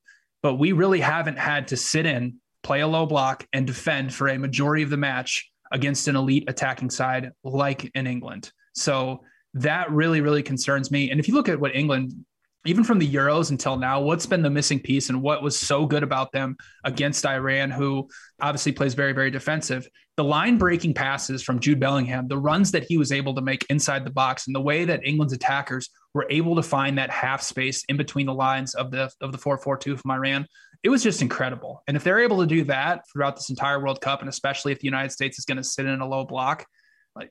but 0.41 0.55
we 0.55 0.71
really 0.71 1.01
haven't 1.01 1.37
had 1.37 1.67
to 1.67 1.75
sit 1.75 2.05
in 2.05 2.39
play 2.65 2.81
a 2.81 2.87
low 2.87 3.05
block, 3.05 3.47
and 3.53 3.67
defend 3.67 4.11
for 4.13 4.27
a 4.27 4.39
majority 4.39 4.83
of 4.83 4.89
the 4.89 4.97
match 4.97 5.51
against 5.71 6.07
an 6.07 6.15
elite 6.15 6.45
attacking 6.47 6.89
side 6.89 7.31
like 7.43 7.91
in 7.93 8.07
England. 8.07 8.51
So 8.73 9.21
that 9.53 9.91
really, 9.91 10.19
really 10.19 10.43
concerns 10.43 10.89
me. 10.91 11.11
And 11.11 11.19
if 11.19 11.27
you 11.27 11.35
look 11.35 11.47
at 11.47 11.59
what 11.59 11.75
England, 11.75 12.25
even 12.65 12.83
from 12.83 12.97
the 12.97 13.07
Euros 13.07 13.51
until 13.51 13.77
now, 13.77 14.01
what's 14.01 14.25
been 14.25 14.41
the 14.41 14.49
missing 14.49 14.79
piece 14.79 15.09
and 15.09 15.21
what 15.21 15.43
was 15.43 15.57
so 15.57 15.85
good 15.85 16.01
about 16.01 16.31
them 16.31 16.57
against 16.83 17.25
Iran, 17.25 17.69
who 17.69 18.09
obviously 18.41 18.71
plays 18.71 18.95
very, 18.95 19.13
very 19.13 19.29
defensive? 19.29 19.87
The 20.17 20.23
line 20.23 20.57
breaking 20.57 20.95
passes 20.95 21.43
from 21.43 21.59
Jude 21.59 21.79
Bellingham, 21.79 22.27
the 22.27 22.37
runs 22.37 22.71
that 22.71 22.85
he 22.85 22.97
was 22.97 23.11
able 23.11 23.35
to 23.35 23.41
make 23.41 23.65
inside 23.69 24.05
the 24.05 24.11
box, 24.11 24.47
and 24.47 24.55
the 24.55 24.61
way 24.61 24.85
that 24.85 25.05
England's 25.05 25.33
attackers 25.33 25.89
were 26.15 26.25
able 26.29 26.55
to 26.55 26.63
find 26.63 26.97
that 26.97 27.11
half 27.11 27.41
space 27.41 27.83
in 27.89 27.97
between 27.97 28.25
the 28.25 28.33
lines 28.33 28.73
of 28.73 28.89
the 28.89 29.11
of 29.21 29.31
the 29.31 29.37
4-4-2 29.37 29.99
from 29.99 30.11
Iran 30.11 30.47
it 30.85 30.89
was 30.89 31.01
just 31.01 31.23
incredible. 31.23 31.81
And 31.87 31.97
if 31.97 32.03
they're 32.03 32.19
able 32.19 32.41
to 32.41 32.45
do 32.45 32.63
that 32.65 33.09
throughout 33.11 33.35
this 33.35 33.49
entire 33.49 33.79
World 33.79 33.99
Cup, 34.01 34.19
and 34.19 34.29
especially 34.29 34.71
if 34.71 34.79
the 34.79 34.85
United 34.85 35.11
States 35.11 35.39
is 35.39 35.43
going 35.43 35.57
to 35.57 35.63
sit 35.63 35.87
in 35.87 35.99
a 35.99 36.07
low 36.07 36.25
block, 36.25 36.67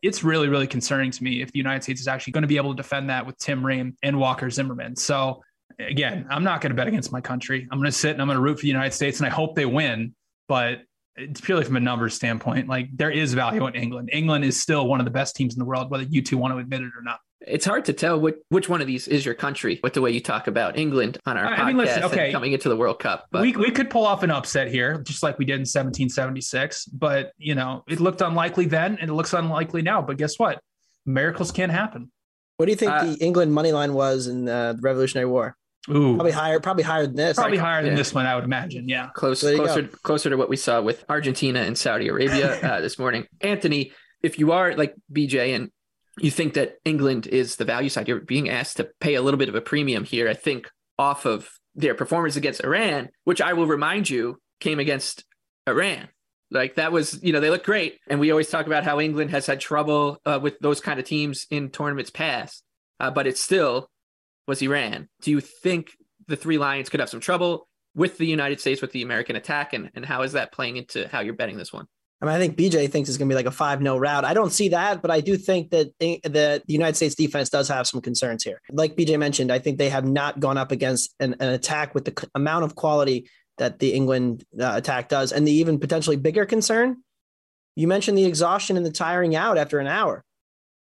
it's 0.03 0.25
really, 0.25 0.49
really 0.49 0.67
concerning 0.67 1.13
to 1.13 1.23
me 1.23 1.41
if 1.41 1.53
the 1.53 1.59
United 1.59 1.85
States 1.85 2.01
is 2.01 2.09
actually 2.09 2.33
going 2.33 2.43
to 2.43 2.49
be 2.49 2.57
able 2.57 2.75
to 2.75 2.77
defend 2.77 3.11
that 3.11 3.25
with 3.25 3.39
Tim 3.39 3.65
Ream 3.65 3.97
and 4.03 4.19
Walker 4.19 4.51
Zimmerman. 4.51 4.97
So, 4.97 5.41
again, 5.79 6.27
I'm 6.31 6.43
not 6.43 6.63
going 6.63 6.71
to 6.71 6.75
bet 6.75 6.89
against 6.89 7.13
my 7.13 7.21
country. 7.21 7.69
I'm 7.71 7.79
going 7.79 7.87
to 7.87 7.97
sit 7.97 8.11
and 8.11 8.21
I'm 8.21 8.27
going 8.27 8.39
to 8.39 8.43
root 8.43 8.57
for 8.57 8.63
the 8.63 8.69
United 8.69 8.93
States, 8.93 9.21
and 9.21 9.27
I 9.27 9.31
hope 9.31 9.55
they 9.55 9.67
win. 9.67 10.17
But 10.49 10.81
it's 11.15 11.41
purely 11.41 11.63
from 11.63 11.77
a 11.77 11.81
numbers 11.81 12.15
standpoint. 12.15 12.67
Like 12.69 12.89
there 12.93 13.13
is 13.13 13.35
value 13.35 13.65
in 13.69 13.77
England. 13.77 14.11
England 14.13 14.45
is 14.45 14.61
still 14.61 14.89
one 14.89 14.99
of 14.99 15.05
the 15.05 15.13
best 15.13 15.37
teams 15.37 15.55
in 15.55 15.61
the 15.61 15.65
world, 15.65 15.93
whether 15.93 16.03
you 16.03 16.23
two 16.23 16.39
want 16.39 16.55
to 16.55 16.59
admit 16.59 16.81
it 16.81 16.91
or 16.97 17.03
not 17.03 17.21
it's 17.47 17.65
hard 17.65 17.85
to 17.87 17.93
tell 17.93 18.19
which, 18.21 18.37
which 18.49 18.69
one 18.69 18.81
of 18.81 18.87
these 18.87 19.09
is 19.09 19.25
your 19.25 19.35
country 19.35 19.81
with 19.83 19.93
the 19.93 20.01
way 20.01 20.11
you 20.11 20.21
talk 20.21 20.47
about 20.47 20.79
England 20.79 21.19
on 21.27 21.37
our 21.37 21.47
I 21.47 21.57
podcast 21.59 21.67
mean, 21.67 21.77
listen, 21.77 22.05
okay. 22.05 22.33
coming 22.33 22.53
into 22.53 22.69
the 22.69 22.77
World 22.77 22.99
Cup. 22.99 23.27
But 23.31 23.43
we, 23.43 23.53
we 23.57 23.71
could 23.71 23.91
pull 23.91 24.07
off 24.07 24.23
an 24.23 24.31
upset 24.31 24.69
here, 24.69 24.99
just 25.03 25.23
like 25.23 25.39
we 25.39 25.45
did 25.45 25.55
in 25.55 25.61
1776. 25.61 26.87
But, 26.87 27.33
you 27.37 27.55
know, 27.55 27.85
it 27.89 28.01
looked 28.01 28.21
unlikely 28.21 28.67
then 28.67 28.99
and 29.01 29.11
it 29.11 29.15
looks 29.15 29.33
unlikely 29.33 29.83
now. 29.83 30.03
But 30.03 30.17
guess 30.17 30.39
what? 30.39 30.61
Miracles 31.07 31.53
can 31.53 31.71
happen. 31.71 32.11
What 32.57 32.67
do 32.67 32.73
you 32.73 32.77
think 32.77 32.93
uh, 32.93 33.05
the 33.05 33.15
England 33.17 33.53
money 33.53 33.73
line 33.73 33.95
was 33.95 34.27
in 34.27 34.49
uh, 34.49 34.75
the 34.75 34.81
Revolutionary 34.81 35.29
War? 35.29 35.57
Ooh, 35.91 36.15
probably 36.15 36.33
higher. 36.33 36.61
Probably 36.61 36.83
higher 36.83 37.07
than 37.07 37.17
this. 37.17 37.37
Probably 37.37 37.59
like, 37.59 37.67
higher 37.67 37.83
than 37.83 37.93
yeah. 37.93 37.97
this 37.97 38.15
one, 38.15 38.25
I 38.25 38.35
would 38.37 38.45
imagine. 38.45 38.89
Yeah, 38.89 39.11
close, 39.15 39.43
closer, 39.43 39.83
go. 39.83 39.97
closer 40.03 40.31
to 40.31 40.37
what 40.37 40.49
we 40.49 40.57
saw 40.57 40.81
with 40.81 41.05
Argentina 41.11 41.61
and 41.61 41.77
Saudi 41.77 42.09
Arabia 42.09 42.59
uh, 42.63 42.81
this 42.81 42.99
morning. 42.99 43.27
Anthony, 43.43 43.93
if 44.23 44.39
you 44.39 44.53
are 44.53 44.75
like 44.75 44.95
BJ 45.13 45.55
and 45.55 45.71
you 46.19 46.31
think 46.31 46.55
that 46.55 46.77
England 46.85 47.27
is 47.27 47.57
the 47.57 47.65
value 47.65 47.89
side. 47.89 48.09
You're 48.09 48.21
being 48.21 48.49
asked 48.49 48.77
to 48.77 48.89
pay 49.01 49.15
a 49.15 49.23
little 49.23 49.39
bit 49.39 49.49
of 49.49 49.55
a 49.55 49.61
premium 49.61 50.05
here, 50.05 50.29
I 50.29 50.35
think, 50.35 50.71
off 50.99 51.27
of 51.27 51.51
their 51.75 51.95
performance 51.95 52.37
against 52.37 52.63
Iran, 52.63 53.09
which 53.25 53.41
I 53.41 53.53
will 53.55 53.67
remind 53.67 54.09
you 54.09 54.39
came 54.61 54.79
against 54.79 55.25
Iran. 55.69 56.09
Like 56.51 56.77
that 56.77 56.93
was, 56.93 57.23
you 57.23 57.33
know, 57.33 57.41
they 57.41 57.51
look 57.51 57.65
great. 57.65 57.99
And 58.07 58.21
we 58.21 58.31
always 58.31 58.49
talk 58.49 58.67
about 58.67 58.85
how 58.85 59.01
England 59.01 59.31
has 59.31 59.47
had 59.47 59.61
trouble 59.61 60.19
uh, 60.25 60.39
with 60.41 60.59
those 60.61 60.81
kind 60.81 61.01
of 61.01 61.07
teams 61.07 61.47
in 61.51 61.71
tournaments 61.71 62.11
past, 62.11 62.63
uh, 63.01 63.11
but 63.11 63.27
it 63.27 63.37
still 63.37 63.91
was 64.47 64.63
Iran. 64.63 65.09
Do 65.23 65.33
you 65.33 65.41
think 65.41 65.97
the 66.29 66.37
three 66.37 66.59
Lions 66.59 66.89
could 66.91 67.01
have 67.01 67.11
some 67.11 67.21
trouble 67.21 67.67
with 67.97 68.19
the 68.19 68.27
United 68.27 68.61
States 68.61 68.81
with 68.81 68.93
the 68.93 69.03
American 69.03 69.35
attack? 69.35 69.73
And, 69.73 69.91
and 69.95 70.05
how 70.05 70.23
is 70.23 70.33
that 70.33 70.53
playing 70.53 70.77
into 70.77 71.09
how 71.09 71.21
you're 71.21 71.35
betting 71.35 71.57
this 71.57 71.73
one? 71.73 71.87
I 72.25 72.27
mean, 72.27 72.37
I 72.37 72.39
think 72.39 72.57
BJ 72.57 72.91
thinks 72.91 73.11
it's 73.11 73.19
going 73.19 73.29
to 73.29 73.33
be 73.33 73.37
like 73.37 73.45
a 73.45 73.51
5 73.51 73.83
0 73.83 73.99
route. 73.99 74.25
I 74.25 74.33
don't 74.33 74.51
see 74.51 74.71
that, 74.71 75.03
but 75.03 75.11
I 75.11 75.21
do 75.21 75.37
think 75.37 75.71
that 75.71 75.93
the, 75.99 76.21
the 76.25 76.63
United 76.67 76.97
States 76.97 77.15
defense 77.15 77.51
does 77.51 77.69
have 77.69 77.87
some 77.87 78.01
concerns 78.01 78.43
here. 78.43 78.63
Like 78.73 78.97
BJ 78.97 79.19
mentioned, 79.19 79.53
I 79.53 79.59
think 79.59 79.77
they 79.77 79.91
have 79.91 80.07
not 80.07 80.41
gone 80.41 80.57
up 80.57 80.73
against 80.73 81.15
an, 81.21 81.37
an 81.41 81.51
attack 81.51 81.95
with 81.95 82.07
the 82.07 82.29
amount 82.35 82.65
of 82.65 82.75
quality 82.75 83.29
that 83.59 83.79
the 83.79 83.93
England 83.93 84.43
uh, 84.59 84.73
attack 84.75 85.11
does. 85.11 85.33
And 85.33 85.47
the 85.47 85.53
even 85.53 85.79
potentially 85.79 86.17
bigger 86.17 86.47
concern, 86.47 87.03
you 87.77 87.87
mentioned 87.87 88.17
the 88.17 88.25
exhaustion 88.25 88.79
and 88.79 88.87
the 88.87 88.91
tiring 88.91 89.37
out 89.37 89.59
after 89.59 89.79
an 89.79 89.87
hour. 89.87 90.25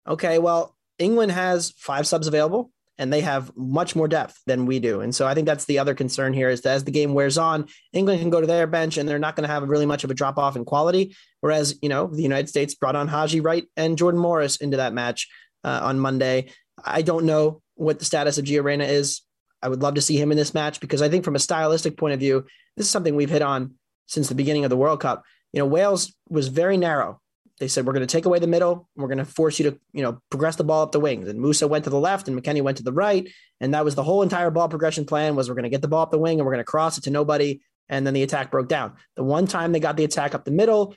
Okay, 0.06 0.38
well, 0.38 0.76
England 1.00 1.32
has 1.32 1.72
five 1.76 2.06
subs 2.06 2.28
available 2.28 2.70
and 3.02 3.12
they 3.12 3.20
have 3.20 3.50
much 3.56 3.96
more 3.96 4.06
depth 4.06 4.40
than 4.46 4.64
we 4.64 4.78
do. 4.78 5.00
And 5.00 5.12
so 5.12 5.26
I 5.26 5.34
think 5.34 5.44
that's 5.44 5.64
the 5.64 5.80
other 5.80 5.92
concern 5.92 6.32
here 6.32 6.48
is 6.48 6.60
that 6.60 6.74
as 6.74 6.84
the 6.84 6.92
game 6.92 7.14
wears 7.14 7.36
on, 7.36 7.66
England 7.92 8.20
can 8.20 8.30
go 8.30 8.40
to 8.40 8.46
their 8.46 8.68
bench 8.68 8.96
and 8.96 9.08
they're 9.08 9.18
not 9.18 9.34
going 9.34 9.42
to 9.42 9.52
have 9.52 9.68
really 9.68 9.86
much 9.86 10.04
of 10.04 10.12
a 10.12 10.14
drop 10.14 10.38
off 10.38 10.54
in 10.54 10.64
quality. 10.64 11.16
Whereas, 11.40 11.76
you 11.82 11.88
know, 11.88 12.06
the 12.06 12.22
United 12.22 12.48
States 12.48 12.76
brought 12.76 12.94
on 12.94 13.08
Haji 13.08 13.40
Wright 13.40 13.64
and 13.76 13.98
Jordan 13.98 14.20
Morris 14.20 14.58
into 14.58 14.76
that 14.76 14.92
match 14.92 15.28
uh, 15.64 15.80
on 15.82 15.98
Monday. 15.98 16.50
I 16.84 17.02
don't 17.02 17.26
know 17.26 17.60
what 17.74 17.98
the 17.98 18.04
status 18.04 18.38
of 18.38 18.44
Gio 18.44 18.62
Reyna 18.62 18.84
is. 18.84 19.22
I 19.60 19.68
would 19.68 19.82
love 19.82 19.94
to 19.94 20.00
see 20.00 20.16
him 20.16 20.30
in 20.30 20.38
this 20.38 20.54
match 20.54 20.78
because 20.78 21.02
I 21.02 21.08
think 21.08 21.24
from 21.24 21.34
a 21.34 21.40
stylistic 21.40 21.96
point 21.96 22.14
of 22.14 22.20
view, 22.20 22.46
this 22.76 22.86
is 22.86 22.92
something 22.92 23.16
we've 23.16 23.30
hit 23.30 23.42
on 23.42 23.74
since 24.06 24.28
the 24.28 24.36
beginning 24.36 24.62
of 24.62 24.70
the 24.70 24.76
World 24.76 25.00
Cup. 25.00 25.24
You 25.52 25.58
know, 25.58 25.66
Wales 25.66 26.14
was 26.28 26.46
very 26.46 26.76
narrow 26.76 27.20
they 27.62 27.68
said 27.68 27.86
we're 27.86 27.92
going 27.92 28.04
to 28.04 28.12
take 28.12 28.24
away 28.24 28.40
the 28.40 28.48
middle. 28.48 28.88
We're 28.96 29.06
going 29.06 29.18
to 29.18 29.24
force 29.24 29.60
you 29.60 29.70
to, 29.70 29.78
you 29.92 30.02
know, 30.02 30.18
progress 30.30 30.56
the 30.56 30.64
ball 30.64 30.82
up 30.82 30.90
the 30.90 30.98
wings. 30.98 31.28
And 31.28 31.38
Musah 31.38 31.68
went 31.68 31.84
to 31.84 31.90
the 31.90 31.98
left, 31.98 32.26
and 32.26 32.36
McKennie 32.36 32.60
went 32.60 32.78
to 32.78 32.82
the 32.82 32.92
right, 32.92 33.30
and 33.60 33.72
that 33.72 33.84
was 33.84 33.94
the 33.94 34.02
whole 34.02 34.22
entire 34.22 34.50
ball 34.50 34.68
progression 34.68 35.04
plan. 35.04 35.36
Was 35.36 35.48
we're 35.48 35.54
going 35.54 35.62
to 35.62 35.70
get 35.70 35.80
the 35.80 35.86
ball 35.86 36.02
up 36.02 36.10
the 36.10 36.18
wing, 36.18 36.40
and 36.40 36.44
we're 36.44 36.54
going 36.54 36.64
to 36.64 36.68
cross 36.68 36.98
it 36.98 37.04
to 37.04 37.10
nobody, 37.10 37.60
and 37.88 38.04
then 38.04 38.14
the 38.14 38.24
attack 38.24 38.50
broke 38.50 38.66
down. 38.66 38.94
The 39.14 39.22
one 39.22 39.46
time 39.46 39.70
they 39.70 39.78
got 39.78 39.96
the 39.96 40.02
attack 40.02 40.34
up 40.34 40.44
the 40.44 40.50
middle 40.50 40.96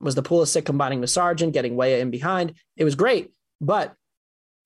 was 0.00 0.14
the 0.14 0.22
Pulisic 0.22 0.64
combining 0.64 1.00
with 1.00 1.10
Sargent, 1.10 1.52
getting 1.52 1.74
Weah 1.74 1.98
in 1.98 2.12
behind. 2.12 2.54
It 2.76 2.84
was 2.84 2.94
great, 2.94 3.32
but 3.60 3.96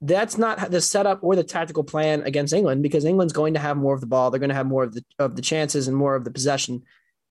that's 0.03 0.37
not 0.37 0.71
the 0.71 0.83
setup 0.83 1.21
or 1.23 1.35
the 1.35 1.45
tactical 1.45 1.83
plan 1.83 2.25
against 2.25 2.53
England 2.53 2.83
because 2.83 3.07
England's 3.07 3.33
going 3.33 3.55
to 3.55 3.61
have 3.61 3.79
more 3.79 3.95
of 3.95 4.03
the 4.03 4.07
ball. 4.07 4.31
They're 4.31 4.39
going 4.39 4.51
to 4.51 4.55
have 4.55 4.67
more 4.67 4.83
of 4.83 4.93
the 4.93 5.03
of 5.19 5.35
the 5.35 5.43
chances 5.43 5.89
and 5.89 5.97
more 5.97 6.15
of 6.15 6.25
the 6.25 6.31
possession. 6.31 6.83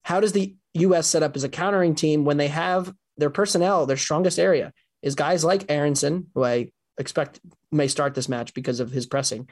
How 0.01 0.19
does 0.19 0.31
the 0.31 0.55
U.S. 0.73 1.05
set 1.05 1.21
up 1.21 1.35
as 1.35 1.43
a 1.43 1.49
countering 1.49 1.93
team 1.93 2.25
when 2.25 2.37
they 2.37 2.47
have 2.47 2.91
their 3.17 3.29
personnel, 3.29 3.85
their 3.85 3.97
strongest 3.97 4.39
area 4.39 4.73
is 5.01 5.15
guys 5.15 5.43
like 5.43 5.69
Aaronson, 5.69 6.27
who 6.33 6.43
I 6.43 6.71
expect 6.97 7.39
may 7.71 7.87
start 7.87 8.15
this 8.15 8.29
match 8.29 8.53
because 8.53 8.79
of 8.79 8.91
his 8.91 9.05
pressing. 9.05 9.49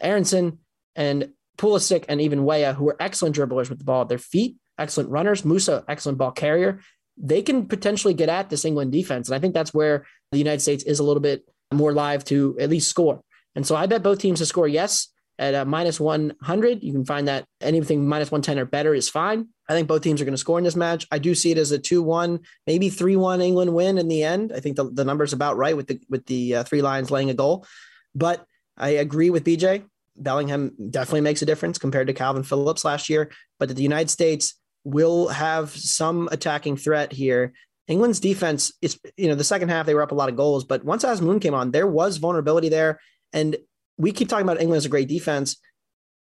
Aaronson 0.00 0.58
and 0.96 1.30
Pulisic 1.58 2.04
and 2.08 2.20
even 2.20 2.44
Weah, 2.44 2.74
who 2.74 2.88
are 2.88 2.96
excellent 3.00 3.36
dribblers 3.36 3.68
with 3.68 3.78
the 3.78 3.84
ball 3.84 4.02
at 4.02 4.08
their 4.08 4.18
feet, 4.18 4.56
excellent 4.78 5.10
runners. 5.10 5.42
Musah, 5.42 5.84
excellent 5.88 6.18
ball 6.18 6.32
carrier. 6.32 6.80
They 7.16 7.42
can 7.42 7.66
potentially 7.66 8.14
get 8.14 8.28
at 8.28 8.50
this 8.50 8.64
England 8.64 8.92
defense. 8.92 9.28
And 9.28 9.34
I 9.34 9.38
think 9.38 9.54
that's 9.54 9.74
where 9.74 10.06
the 10.30 10.38
United 10.38 10.60
States 10.60 10.84
is 10.84 10.98
a 10.98 11.04
little 11.04 11.20
bit 11.20 11.44
more 11.72 11.92
live 11.92 12.24
to 12.26 12.56
at 12.58 12.70
least 12.70 12.88
score. 12.88 13.22
And 13.54 13.66
so 13.66 13.76
I 13.76 13.86
bet 13.86 14.02
both 14.02 14.18
teams 14.18 14.38
to 14.38 14.46
score 14.46 14.68
yes 14.68 15.08
at 15.38 15.54
a 15.54 15.64
minus 15.64 16.00
100. 16.00 16.82
You 16.82 16.92
can 16.92 17.04
find 17.04 17.28
that 17.28 17.44
anything 17.60 18.08
minus 18.08 18.30
110 18.30 18.58
or 18.58 18.64
better 18.64 18.94
is 18.94 19.08
fine. 19.08 19.48
I 19.72 19.74
think 19.74 19.88
both 19.88 20.02
teams 20.02 20.20
are 20.20 20.24
going 20.24 20.34
to 20.34 20.38
score 20.38 20.58
in 20.58 20.64
this 20.64 20.76
match. 20.76 21.06
I 21.10 21.18
do 21.18 21.34
see 21.34 21.50
it 21.50 21.58
as 21.58 21.72
a 21.72 21.78
2-1, 21.78 22.44
maybe 22.66 22.90
3-1 22.90 23.42
England 23.42 23.74
win 23.74 23.96
in 23.96 24.08
the 24.08 24.22
end. 24.22 24.52
I 24.54 24.60
think 24.60 24.76
the, 24.76 24.90
the 24.90 25.04
number's 25.04 25.32
about 25.32 25.56
right 25.56 25.76
with 25.76 25.86
the 25.86 26.00
with 26.08 26.26
the 26.26 26.56
uh, 26.56 26.64
three 26.64 26.82
Lions 26.82 27.10
laying 27.10 27.30
a 27.30 27.34
goal. 27.34 27.66
But 28.14 28.44
I 28.76 28.90
agree 28.90 29.30
with 29.30 29.44
BJ. 29.44 29.84
Bellingham 30.16 30.76
definitely 30.90 31.22
makes 31.22 31.40
a 31.42 31.46
difference 31.46 31.78
compared 31.78 32.06
to 32.08 32.14
Kalvin 32.14 32.44
Phillips 32.44 32.84
last 32.84 33.08
year, 33.08 33.30
but 33.58 33.74
the 33.74 33.82
United 33.82 34.10
States 34.10 34.54
will 34.84 35.28
have 35.28 35.70
some 35.70 36.28
attacking 36.30 36.76
threat 36.76 37.12
here. 37.12 37.54
England's 37.88 38.20
defense 38.20 38.72
is, 38.82 38.98
you 39.16 39.28
know, 39.28 39.34
the 39.34 39.44
second 39.44 39.70
half 39.70 39.86
they 39.86 39.94
were 39.94 40.02
up 40.02 40.12
a 40.12 40.14
lot 40.14 40.28
of 40.28 40.36
goals, 40.36 40.64
but 40.64 40.84
once 40.84 41.04
Azmoun 41.04 41.40
came 41.40 41.54
on, 41.54 41.70
there 41.70 41.86
was 41.86 42.18
vulnerability 42.18 42.68
there. 42.68 43.00
And 43.32 43.56
we 43.96 44.12
keep 44.12 44.28
talking 44.28 44.44
about 44.44 44.60
England 44.60 44.78
as 44.78 44.84
a 44.84 44.90
great 44.90 45.08
defense. 45.08 45.56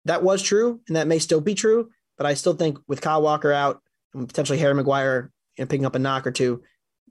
That 0.05 0.23
was 0.23 0.41
true, 0.41 0.81
and 0.87 0.95
that 0.95 1.07
may 1.07 1.19
still 1.19 1.41
be 1.41 1.55
true. 1.55 1.89
But 2.17 2.27
I 2.27 2.33
still 2.33 2.53
think 2.53 2.77
with 2.87 3.01
Kyle 3.01 3.21
Walker 3.21 3.51
out 3.51 3.81
and 4.13 4.27
potentially 4.27 4.57
Harry 4.59 4.73
Maguire 4.73 5.31
you 5.57 5.63
know, 5.63 5.67
picking 5.67 5.85
up 5.85 5.95
a 5.95 5.99
knock 5.99 6.25
or 6.25 6.31
two, 6.31 6.63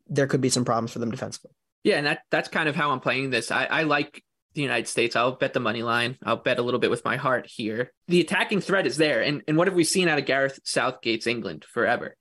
there 0.07 0.27
could 0.27 0.41
be 0.41 0.49
some 0.49 0.65
problems 0.65 0.93
for 0.93 0.99
them 0.99 1.11
defensively. 1.11 1.51
Yeah, 1.83 1.97
and 1.97 2.07
that 2.07 2.21
that's 2.31 2.49
kind 2.49 2.69
of 2.69 2.75
how 2.75 2.91
I'm 2.91 3.01
playing 3.01 3.31
this. 3.31 3.51
I, 3.51 3.65
I 3.65 3.83
like 3.83 4.23
the 4.55 4.63
United 4.63 4.89
States. 4.89 5.17
I'll 5.17 5.33
bet 5.33 5.53
the 5.53 5.61
money 5.61 5.83
line. 5.83 6.17
I'll 6.25 6.37
bet 6.37 6.59
a 6.59 6.63
little 6.63 6.81
bit 6.81 6.91
with 6.91 7.05
my 7.05 7.17
heart 7.17 7.47
here. 7.47 7.93
The 8.09 8.21
attacking 8.21 8.61
threat 8.61 8.87
is 8.87 8.97
there. 8.97 9.21
And, 9.21 9.43
and 9.47 9.57
what 9.57 9.67
have 9.67 9.75
we 9.75 9.85
seen 9.85 10.09
out 10.09 10.19
of 10.19 10.27
Gareth 10.27 10.61
Southgate's 10.65 11.27
England 11.27 11.65
forever? 11.69 12.17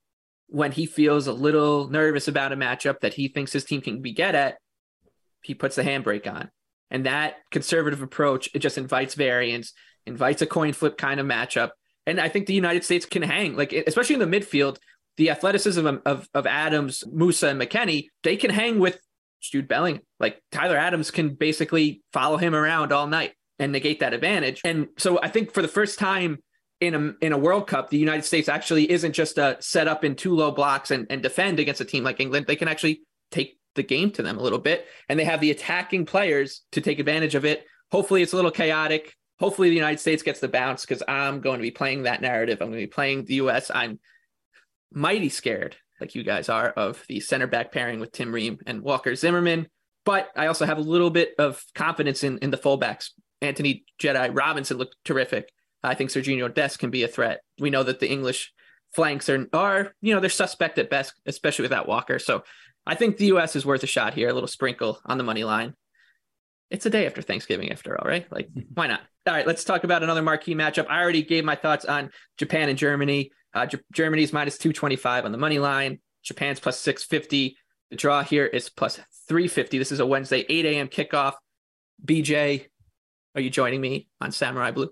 When 0.47 0.71
he 0.71 0.85
feels 0.85 1.27
a 1.27 1.33
little 1.33 1.89
nervous 1.89 2.27
about 2.27 2.51
a 2.51 2.57
matchup 2.57 2.99
that 3.01 3.13
he 3.13 3.27
thinks 3.27 3.53
his 3.53 3.63
team 3.63 3.81
can 3.81 4.01
be 4.01 4.11
get 4.11 4.35
at, 4.35 4.57
he 5.41 5.53
puts 5.53 5.75
the 5.75 5.83
handbrake 5.83 6.31
on. 6.31 6.49
And 6.91 7.05
that 7.05 7.35
conservative 7.51 8.01
approach, 8.01 8.49
it 8.53 8.59
just 8.59 8.77
invites 8.77 9.15
variance, 9.15 9.73
invites 10.05 10.41
a 10.41 10.47
coin 10.47 10.73
flip 10.73 10.97
kind 10.97 11.19
of 11.19 11.25
matchup. 11.25 11.69
And 12.05 12.19
I 12.19 12.29
think 12.29 12.47
the 12.47 12.53
United 12.53 12.83
States 12.83 13.05
can 13.05 13.21
hang, 13.21 13.55
like 13.55 13.73
especially 13.73 14.15
in 14.15 14.29
the 14.29 14.39
midfield, 14.39 14.77
the 15.17 15.29
athleticism 15.29 15.85
of, 15.85 16.01
of, 16.05 16.29
of 16.33 16.47
Adams, 16.47 17.03
Musah, 17.07 17.51
and 17.51 17.61
McKennie, 17.61 18.07
they 18.23 18.35
can 18.35 18.49
hang 18.49 18.79
with 18.79 18.99
Jude 19.41 19.67
Bellingham. 19.67 20.03
Like 20.19 20.41
Tyler 20.51 20.77
Adams 20.77 21.11
can 21.11 21.35
basically 21.35 22.01
follow 22.11 22.37
him 22.37 22.55
around 22.55 22.91
all 22.91 23.07
night 23.07 23.33
and 23.59 23.71
negate 23.71 23.99
that 23.99 24.13
advantage. 24.13 24.61
And 24.63 24.87
so 24.97 25.19
I 25.21 25.27
think 25.27 25.53
for 25.53 25.61
the 25.61 25.67
first 25.67 25.99
time 25.99 26.39
in 26.79 26.95
a 26.95 27.25
in 27.25 27.31
a 27.31 27.37
World 27.37 27.67
Cup, 27.67 27.89
the 27.89 27.97
United 27.97 28.23
States 28.23 28.49
actually 28.49 28.89
isn't 28.91 29.13
just 29.13 29.37
a 29.37 29.57
set 29.59 29.87
up 29.87 30.03
in 30.03 30.15
two 30.15 30.35
low 30.35 30.51
blocks 30.51 30.91
and, 30.91 31.07
and 31.09 31.21
defend 31.21 31.59
against 31.59 31.81
a 31.81 31.85
team 31.85 32.03
like 32.03 32.19
England. 32.19 32.47
They 32.47 32.55
can 32.55 32.67
actually 32.67 33.01
take 33.31 33.57
the 33.75 33.83
game 33.83 34.11
to 34.11 34.23
them 34.23 34.37
a 34.37 34.41
little 34.41 34.59
bit, 34.59 34.85
and 35.09 35.19
they 35.19 35.23
have 35.23 35.41
the 35.41 35.51
attacking 35.51 36.05
players 36.05 36.61
to 36.71 36.81
take 36.81 36.99
advantage 36.99 37.35
of 37.35 37.45
it. 37.45 37.65
Hopefully, 37.91 38.21
it's 38.21 38.33
a 38.33 38.35
little 38.35 38.51
chaotic. 38.51 39.13
Hopefully, 39.43 39.67
the 39.67 39.75
United 39.75 39.99
States 39.99 40.23
gets 40.23 40.39
the 40.39 40.47
bounce 40.47 40.85
because 40.85 41.03
I'm 41.05 41.41
going 41.41 41.57
to 41.57 41.61
be 41.61 41.69
playing 41.69 42.03
that 42.03 42.21
narrative. 42.21 42.61
I'm 42.61 42.69
going 42.69 42.79
to 42.79 42.87
be 42.87 42.87
playing 42.87 43.25
the 43.25 43.33
U.S. 43.35 43.69
I'm 43.75 43.99
mighty 44.89 45.27
scared, 45.27 45.75
like 45.99 46.15
you 46.15 46.23
guys 46.23 46.47
are, 46.47 46.69
of 46.69 47.03
the 47.09 47.19
center 47.19 47.45
back 47.45 47.73
pairing 47.73 47.99
with 47.99 48.13
Tim 48.13 48.31
Ream 48.31 48.59
and 48.65 48.81
Walker 48.81 49.13
Zimmerman. 49.15 49.67
But 50.05 50.29
I 50.37 50.47
also 50.47 50.65
have 50.65 50.77
a 50.77 50.81
little 50.81 51.09
bit 51.09 51.33
of 51.39 51.61
confidence 51.75 52.23
in, 52.23 52.37
in 52.37 52.51
the 52.51 52.57
fullbacks. 52.57 53.09
Antonee 53.41 53.83
Jedi 54.01 54.33
Robinson 54.33 54.77
looked 54.77 54.95
terrific. 55.03 55.51
I 55.83 55.93
think 55.93 56.11
Serginho 56.11 56.53
Dest 56.53 56.79
can 56.79 56.89
be 56.89 57.03
a 57.03 57.09
threat. 57.09 57.41
We 57.59 57.69
know 57.69 57.83
that 57.83 57.99
the 57.99 58.09
English 58.09 58.53
flanks 58.95 59.27
are, 59.27 59.45
are, 59.51 59.93
you 59.99 60.13
know, 60.13 60.21
they're 60.21 60.29
suspect 60.29 60.79
at 60.79 60.89
best, 60.89 61.15
especially 61.25 61.63
without 61.63 61.89
Walker. 61.89 62.17
So 62.17 62.45
I 62.85 62.95
think 62.95 63.17
the 63.17 63.25
U.S. 63.25 63.57
is 63.57 63.65
worth 63.65 63.83
a 63.83 63.87
shot 63.87 64.13
here, 64.13 64.29
a 64.29 64.33
little 64.33 64.47
sprinkle 64.47 65.01
on 65.05 65.17
the 65.17 65.25
money 65.25 65.43
line. 65.43 65.73
It's 66.73 66.87
a 66.87 66.89
day 66.89 67.05
after 67.05 67.21
Thanksgiving, 67.21 67.71
after 67.71 67.95
all, 67.95 68.09
right? 68.09 68.25
Like, 68.31 68.49
why 68.73 68.87
not? 68.87 69.01
All 69.27 69.33
right, 69.33 69.45
let's 69.45 69.63
talk 69.63 69.83
about 69.83 70.01
another 70.01 70.23
marquee 70.23 70.55
matchup. 70.55 70.87
I 70.89 71.01
already 71.03 71.21
gave 71.21 71.45
my 71.45 71.55
thoughts 71.55 71.85
on 71.85 72.09
Japan 72.39 72.67
and 72.67 72.77
Germany. 72.79 73.29
Uh, 73.53 73.67
J- 73.67 73.77
Germany's 73.93 74.33
minus 74.33 74.57
225 74.57 75.25
on 75.25 75.31
the 75.31 75.37
money 75.37 75.59
line, 75.59 75.99
Japan's 76.23 76.59
plus 76.59 76.79
650. 76.79 77.55
The 77.91 77.95
draw 77.95 78.23
here 78.23 78.47
is 78.47 78.69
plus 78.69 78.99
350. 79.27 79.77
This 79.77 79.91
is 79.91 79.99
a 79.99 80.05
Wednesday, 80.05 80.47
8 80.49 80.65
a.m. 80.65 80.87
kickoff. 80.87 81.33
BJ, 82.03 82.65
are 83.35 83.41
you 83.41 83.51
joining 83.51 83.79
me 83.79 84.07
on 84.19 84.31
Samurai 84.31 84.71
Blue? 84.71 84.89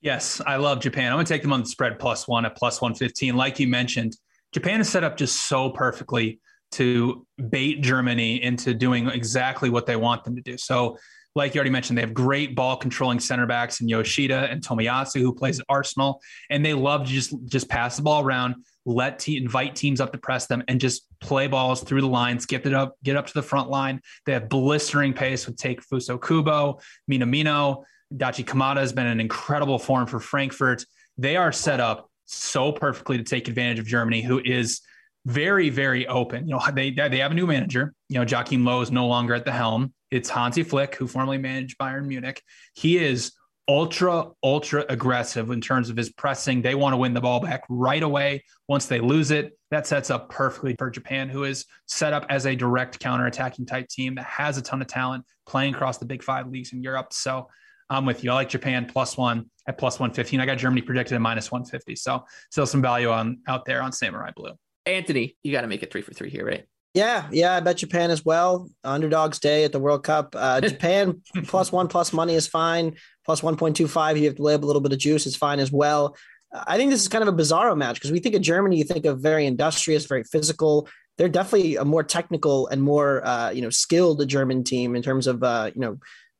Yes, 0.00 0.40
I 0.46 0.56
love 0.56 0.78
Japan. 0.78 1.10
I'm 1.10 1.16
going 1.16 1.26
to 1.26 1.32
take 1.32 1.42
them 1.42 1.52
on 1.52 1.60
the 1.62 1.66
spread 1.68 1.98
plus 1.98 2.28
one 2.28 2.46
at 2.46 2.56
plus 2.56 2.80
115. 2.80 3.34
Like 3.34 3.58
you 3.58 3.66
mentioned, 3.66 4.16
Japan 4.52 4.80
is 4.80 4.88
set 4.88 5.02
up 5.02 5.16
just 5.16 5.46
so 5.46 5.70
perfectly 5.70 6.38
to 6.72 7.26
bait 7.48 7.80
Germany 7.80 8.40
into 8.40 8.74
doing 8.74 9.08
exactly 9.08 9.70
what 9.70 9.86
they 9.86 9.96
want 9.96 10.22
them 10.22 10.36
to 10.36 10.42
do. 10.42 10.56
So, 10.56 10.98
like 11.36 11.54
you 11.54 11.58
already 11.58 11.70
mentioned, 11.70 11.98
they 11.98 12.02
have 12.02 12.14
great 12.14 12.56
ball 12.56 12.76
controlling 12.76 13.20
center 13.20 13.46
backs 13.46 13.80
in 13.80 13.88
Yoshida 13.88 14.48
and 14.50 14.62
Tomiyasu, 14.62 15.20
who 15.20 15.34
plays 15.34 15.60
at 15.60 15.66
Arsenal, 15.68 16.20
and 16.50 16.64
they 16.64 16.74
love 16.74 17.06
to 17.06 17.12
just 17.12 17.34
just 17.44 17.68
pass 17.68 17.96
the 17.96 18.02
ball 18.02 18.24
around, 18.24 18.56
let 18.86 19.18
te- 19.18 19.36
invite 19.36 19.76
teams 19.76 20.00
up 20.00 20.12
to 20.12 20.18
press 20.18 20.46
them, 20.46 20.64
and 20.66 20.80
just 20.80 21.06
play 21.20 21.46
balls 21.46 21.82
through 21.82 22.00
the 22.00 22.08
lines, 22.08 22.46
get 22.46 22.64
it 22.66 22.74
up, 22.74 22.96
get 23.04 23.16
up 23.16 23.26
to 23.26 23.34
the 23.34 23.42
front 23.42 23.68
line. 23.68 24.00
They 24.24 24.32
have 24.32 24.48
blistering 24.48 25.12
pace 25.12 25.46
with 25.46 25.56
Takefusa 25.56 26.20
Kubo, 26.26 26.80
Minamino, 27.08 27.84
Daichi 28.14 28.44
Kamada 28.44 28.78
has 28.78 28.92
been 28.92 29.06
an 29.06 29.20
incredible 29.20 29.78
form 29.78 30.06
for 30.06 30.20
Frankfurt. 30.20 30.84
They 31.18 31.36
are 31.36 31.52
set 31.52 31.80
up 31.80 32.10
so 32.24 32.72
perfectly 32.72 33.18
to 33.18 33.24
take 33.24 33.48
advantage 33.48 33.78
of 33.78 33.86
Germany, 33.86 34.22
who 34.22 34.40
is 34.44 34.80
very, 35.26 35.70
very 35.70 36.06
open. 36.06 36.48
You 36.48 36.54
know, 36.54 36.62
they 36.72 36.90
they 36.92 37.18
have 37.18 37.32
a 37.32 37.34
new 37.34 37.46
manager. 37.46 37.92
You 38.08 38.20
know, 38.20 38.24
Joachim 38.24 38.64
Low 38.64 38.80
is 38.80 38.92
no 38.92 39.08
longer 39.08 39.34
at 39.34 39.44
the 39.44 39.52
helm. 39.52 39.92
It's 40.10 40.30
Hansi 40.30 40.62
Flick, 40.62 40.94
who 40.94 41.08
formerly 41.08 41.36
managed 41.36 41.76
Bayern 41.78 42.06
Munich. 42.06 42.40
He 42.74 42.96
is 42.96 43.32
ultra, 43.68 44.28
ultra 44.44 44.84
aggressive 44.88 45.50
in 45.50 45.60
terms 45.60 45.90
of 45.90 45.96
his 45.96 46.12
pressing. 46.12 46.62
They 46.62 46.76
want 46.76 46.92
to 46.92 46.96
win 46.96 47.12
the 47.12 47.20
ball 47.20 47.40
back 47.40 47.64
right 47.68 48.02
away. 48.02 48.44
Once 48.68 48.86
they 48.86 49.00
lose 49.00 49.32
it, 49.32 49.58
that 49.72 49.88
sets 49.88 50.10
up 50.10 50.30
perfectly 50.30 50.76
for 50.78 50.90
Japan, 50.90 51.28
who 51.28 51.42
is 51.42 51.64
set 51.86 52.12
up 52.12 52.24
as 52.30 52.46
a 52.46 52.54
direct 52.54 53.00
counter-attacking 53.00 53.66
type 53.66 53.88
team 53.88 54.14
that 54.14 54.26
has 54.26 54.58
a 54.58 54.62
ton 54.62 54.80
of 54.80 54.86
talent 54.86 55.24
playing 55.44 55.74
across 55.74 55.98
the 55.98 56.06
big 56.06 56.22
five 56.22 56.46
leagues 56.46 56.72
in 56.72 56.84
Europe. 56.84 57.12
So 57.12 57.48
I'm 57.90 58.06
with 58.06 58.22
you. 58.22 58.30
I 58.30 58.34
like 58.34 58.48
Japan 58.48 58.86
plus 58.86 59.16
one 59.16 59.50
at 59.66 59.76
plus 59.76 59.98
115. 59.98 60.38
I 60.38 60.46
got 60.46 60.58
Germany 60.58 60.82
predicted 60.82 61.16
at 61.16 61.20
minus 61.20 61.50
150. 61.50 61.96
So 61.96 62.24
still 62.52 62.66
some 62.66 62.82
value 62.82 63.10
on 63.10 63.40
out 63.48 63.64
there 63.64 63.82
on 63.82 63.90
Samurai 63.90 64.30
Blue. 64.36 64.52
Anthony, 64.86 65.36
you 65.42 65.52
got 65.52 65.62
to 65.62 65.66
make 65.66 65.82
it 65.82 65.92
three 65.92 66.02
for 66.02 66.14
three 66.14 66.30
here, 66.30 66.46
right? 66.46 66.64
Yeah, 66.94 67.28
yeah, 67.30 67.54
I 67.54 67.60
bet 67.60 67.76
Japan 67.76 68.10
as 68.10 68.24
well. 68.24 68.70
Underdogs 68.82 69.38
day 69.38 69.64
at 69.64 69.72
the 69.72 69.78
World 69.78 70.02
Cup. 70.02 70.34
Uh, 70.34 70.60
Japan 70.62 71.20
plus 71.44 71.70
one 71.70 71.88
plus 71.88 72.12
money 72.12 72.34
is 72.34 72.46
fine. 72.46 72.96
Plus 73.26 73.40
1.25, 73.40 74.18
you 74.18 74.26
have 74.26 74.36
to 74.36 74.42
lay 74.42 74.54
up 74.54 74.62
a 74.62 74.66
little 74.66 74.80
bit 74.80 74.92
of 74.92 74.98
juice, 74.98 75.26
is 75.26 75.34
fine 75.34 75.58
as 75.58 75.72
well. 75.72 76.16
I 76.52 76.76
think 76.76 76.90
this 76.90 77.02
is 77.02 77.08
kind 77.08 77.26
of 77.26 77.34
a 77.34 77.36
bizarro 77.36 77.76
match 77.76 77.96
because 77.96 78.12
we 78.12 78.20
think 78.20 78.36
of 78.36 78.40
Germany, 78.40 78.78
you 78.78 78.84
think 78.84 79.04
of 79.04 79.20
very 79.20 79.46
industrious, 79.46 80.06
very 80.06 80.22
physical. 80.22 80.88
They're 81.18 81.28
definitely 81.28 81.74
a 81.76 81.84
more 81.84 82.04
technical 82.04 82.68
and 82.68 82.80
more, 82.80 83.26
uh, 83.26 83.50
you 83.50 83.62
know, 83.62 83.70
skilled 83.70 84.26
German 84.28 84.62
team 84.62 84.94
in 84.94 85.02
terms 85.02 85.26
of, 85.26 85.42
uh, 85.42 85.72
you 85.74 85.80
know, 85.80 85.98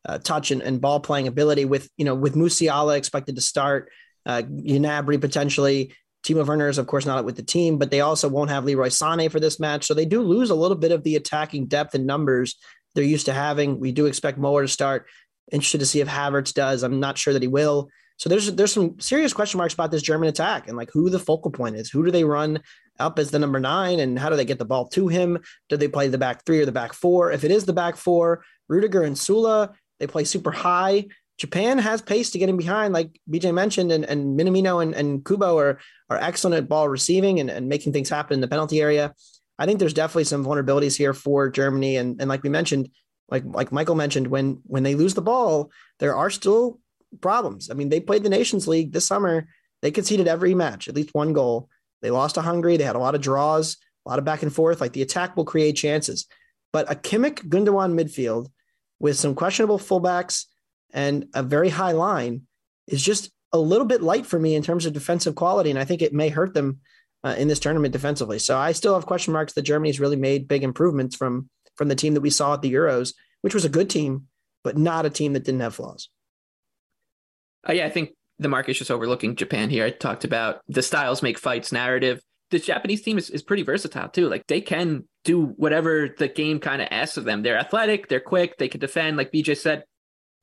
uh, 0.09 0.19
touch 0.19 0.53
and, 0.53 0.62
and, 0.62 0.81
ball 0.81 1.00
playing 1.00 1.26
ability. 1.26 1.65
With 1.65 1.91
you 1.97 2.05
know, 2.05 2.15
with 2.15 2.37
Musiala 2.37 2.97
expected 2.97 3.35
to 3.35 3.43
start, 3.43 3.91
uh, 4.25 4.43
Gnabry 4.43 5.21
potentially, 5.21 5.93
Timo 6.26 6.45
Werner 6.45 6.68
is, 6.68 6.78
of 6.78 6.88
course, 6.88 7.06
not 7.06 7.25
with 7.25 7.37
the 7.37 7.42
team, 7.42 7.78
but 7.78 7.90
they 7.90 8.00
also 8.00 8.28
won't 8.28 8.50
have 8.50 8.64
Leroy 8.64 8.88
Sané 8.88 9.30
for 9.30 9.38
this 9.38 9.61
match. 9.61 9.87
So 9.87 9.95
they 9.95 10.04
do 10.04 10.23
lose 10.23 10.50
a 10.50 10.56
little 10.56 10.76
bit 10.76 10.90
of 10.90 11.04
the 11.04 11.14
attacking 11.14 11.66
depth 11.66 11.95
and 11.95 12.06
numbers 12.06 12.56
they're 12.97 13.04
used 13.04 13.26
to 13.26 13.33
having. 13.33 13.78
We 13.78 13.92
do 13.92 14.06
expect 14.06 14.38
Moore 14.38 14.62
to 14.62 14.68
start. 14.68 15.06
Interested 15.52 15.78
to 15.78 15.87
see 15.87 16.00
if 16.00 16.09
Havertz 16.09 16.52
does. 16.52 16.83
I'm 16.83 16.99
not 16.99 17.18
sure 17.18 17.33
that 17.33 17.42
he 17.42 17.49
will. 17.49 17.88
So 18.16 18.28
there's 18.28 18.52
there's 18.54 18.73
some 18.73 18.99
serious 18.99 19.33
question 19.33 19.59
marks 19.59 19.75
about 19.75 19.90
this 19.90 20.02
German 20.02 20.28
attack 20.28 20.66
and 20.66 20.76
like 20.76 20.90
who 20.90 21.11
the 21.11 21.18
focal 21.18 21.50
point 21.50 21.76
is. 21.76 21.90
Who 21.90 22.04
do 22.04 22.11
they 22.11 22.25
run 22.25 22.61
up 22.99 23.18
as 23.18 23.30
the 23.30 23.38
number 23.38 23.61
nine, 23.61 24.00
and 24.00 24.18
how 24.18 24.30
do 24.30 24.37
they 24.37 24.47
get 24.47 24.59
the 24.59 24.64
ball 24.64 24.88
to 24.88 25.06
him? 25.09 25.38
Do 25.68 25.76
they 25.76 25.87
play 25.87 26.09
the 26.09 26.18
back 26.18 26.45
three 26.45 26.61
or 26.61 26.64
the 26.64 26.73
back 26.73 26.95
four? 26.95 27.30
If 27.30 27.45
it 27.45 27.50
is 27.50 27.66
the 27.66 27.75
back 27.75 27.97
four, 27.97 28.42
Rudiger 28.68 29.02
and 29.02 29.14
Süle, 29.14 29.73
they 30.00 30.06
play 30.06 30.25
super 30.25 30.50
high. 30.50 31.06
Japan 31.38 31.78
has 31.78 32.00
pace 32.00 32.31
to 32.31 32.38
get 32.38 32.49
in 32.49 32.57
behind, 32.57 32.95
like 32.95 33.21
BJ 33.31 33.52
mentioned, 33.52 33.93
and, 33.93 34.05
and 34.05 34.38
Minamino 34.38 34.83
and, 34.83 34.95
and 34.95 35.25
Kubo 35.25 35.59
are, 35.59 35.78
are 36.09 36.16
excellent 36.16 36.57
at 36.57 36.69
ball 36.69 36.88
receiving 36.88 37.40
and, 37.40 37.50
and 37.50 37.69
making 37.69 37.93
things 37.93 38.09
happen 38.09 38.35
in 38.35 38.40
the 38.40 38.49
penalty 38.49 38.81
area. 38.81 39.14
I 39.59 39.66
think 39.66 39.78
there's 39.78 39.95
definitely 39.95 40.25
some 40.25 40.45
vulnerabilities 40.45 40.97
here 40.97 41.12
for 41.12 41.50
Germany. 41.50 41.97
And, 41.97 42.21
and 42.21 42.28
like 42.28 42.43
we 42.43 42.49
mentioned, 42.49 42.88
like 43.28 43.43
like 43.45 43.73
Michael 43.73 43.97
mentioned, 43.97 44.28
when 44.28 44.61
when 44.64 44.83
they 44.83 44.95
lose 44.95 45.14
the 45.14 45.23
ball, 45.23 45.71
there 45.99 46.14
are 46.14 46.31
still 46.31 46.78
problems. 47.21 47.71
I 47.71 47.75
mean, 47.75 47.88
they 47.88 48.00
played 48.00 48.23
the 48.23 48.28
Nations 48.31 48.69
League 48.69 48.93
this 48.93 49.07
summer. 49.07 49.49
They 49.83 49.90
conceded 49.90 50.28
every 50.28 50.55
match, 50.55 50.88
at 50.88 50.95
least 50.95 51.14
one 51.14 51.33
goal. 51.33 51.69
They 52.02 52.11
lost 52.11 52.37
to 52.37 52.43
Hungary. 52.43 52.76
They 52.76 52.85
had 52.85 52.97
a 52.97 53.00
lot 53.00 53.14
of 53.14 53.21
draws, 53.21 53.76
a 54.07 54.09
lot 54.09 54.19
of 54.19 54.25
back 54.25 54.43
and 54.43 54.52
forth. 54.52 54.81
Like 54.81 54.93
the 54.93 55.02
attack 55.02 55.37
will 55.37 55.45
create 55.45 55.76
chances. 55.76 56.26
But 56.73 56.90
a 56.90 56.95
Kimmich 56.95 57.49
Gundogan 57.49 57.99
midfield 57.99 58.49
with 59.00 59.16
some 59.16 59.35
questionable 59.35 59.78
fullbacks 59.78 60.45
and 60.97 61.29
a 61.35 61.43
very 61.43 61.69
high 61.69 61.93
line 61.93 62.43
is 62.88 63.03
just 63.03 63.31
a 63.53 63.59
little 63.59 63.87
bit 63.87 64.03
light 64.03 64.26
for 64.26 64.38
me 64.38 64.57
in 64.57 64.62
terms 64.62 64.87
of 64.87 64.95
defensive 64.95 65.35
quality. 65.35 65.71
And 65.71 65.79
I 65.79 65.85
think 65.85 66.03
it 66.03 66.12
may 66.12 66.31
hurt 66.31 66.55
them 66.55 66.81
uh, 67.23 67.37
in 67.38 67.49
this 67.49 67.61
tournament 67.61 67.93
defensively. 67.93 68.38
So 68.38 68.57
I 68.57 68.73
still 68.73 68.95
have 68.95 69.07
question 69.07 69.33
marks 69.33 69.53
that 69.53 69.62
Germany's 69.62 70.00
really 70.00 70.17
made 70.17 70.49
big 70.49 70.65
improvements 70.65 71.15
from 71.15 71.49
from 71.76 71.88
the 71.88 71.95
team 71.95 72.15
that 72.15 72.23
we 72.23 72.31
saw 72.31 72.55
at 72.55 72.62
the 72.62 72.73
Euros, 72.73 73.12
which 73.43 73.53
was 73.53 73.67
a 73.67 73.69
good 73.69 73.91
team, 73.91 74.29
but 74.65 74.79
not 74.79 75.05
a 75.05 75.11
team 75.11 75.35
that 75.35 75.45
didn't 75.45 75.61
have 75.61 75.75
flaws. 75.75 76.09
Uh, 77.69 77.75
yeah, 77.75 77.85
I 77.85 77.91
think 77.91 78.11
the 78.38 78.49
market's 78.49 78.79
just 78.79 78.91
overlooking 78.91 79.37
Japan 79.37 79.69
here. 79.69 79.85
I 79.85 79.91
talked 79.91 80.25
about 80.25 80.61
the 80.69 80.83
styles 80.83 81.23
make 81.23 81.38
fights 81.38 81.73
narrative. 81.73 82.23
The 82.50 82.59
Japanese 82.59 83.03
team 83.03 83.19
is, 83.19 83.29
is 83.29 83.43
pretty 83.43 83.65
versatile 83.65 84.09
too. 84.09 84.29
Like 84.29 84.47
they 84.47 84.62
can 84.62 85.07
do 85.25 85.45
whatever 85.45 86.09
the 86.17 86.29
game 86.29 86.61
kind 86.61 86.81
of 86.81 86.88
asks 86.91 87.19
of 87.19 87.25
them. 87.25 87.43
They're 87.43 87.59
athletic, 87.59 88.09
they're 88.09 88.21
quick, 88.21 88.57
they 88.57 88.69
can 88.69 88.81
defend. 88.81 89.19
Like 89.19 89.33
BJ 89.33 89.57
said, 89.59 89.85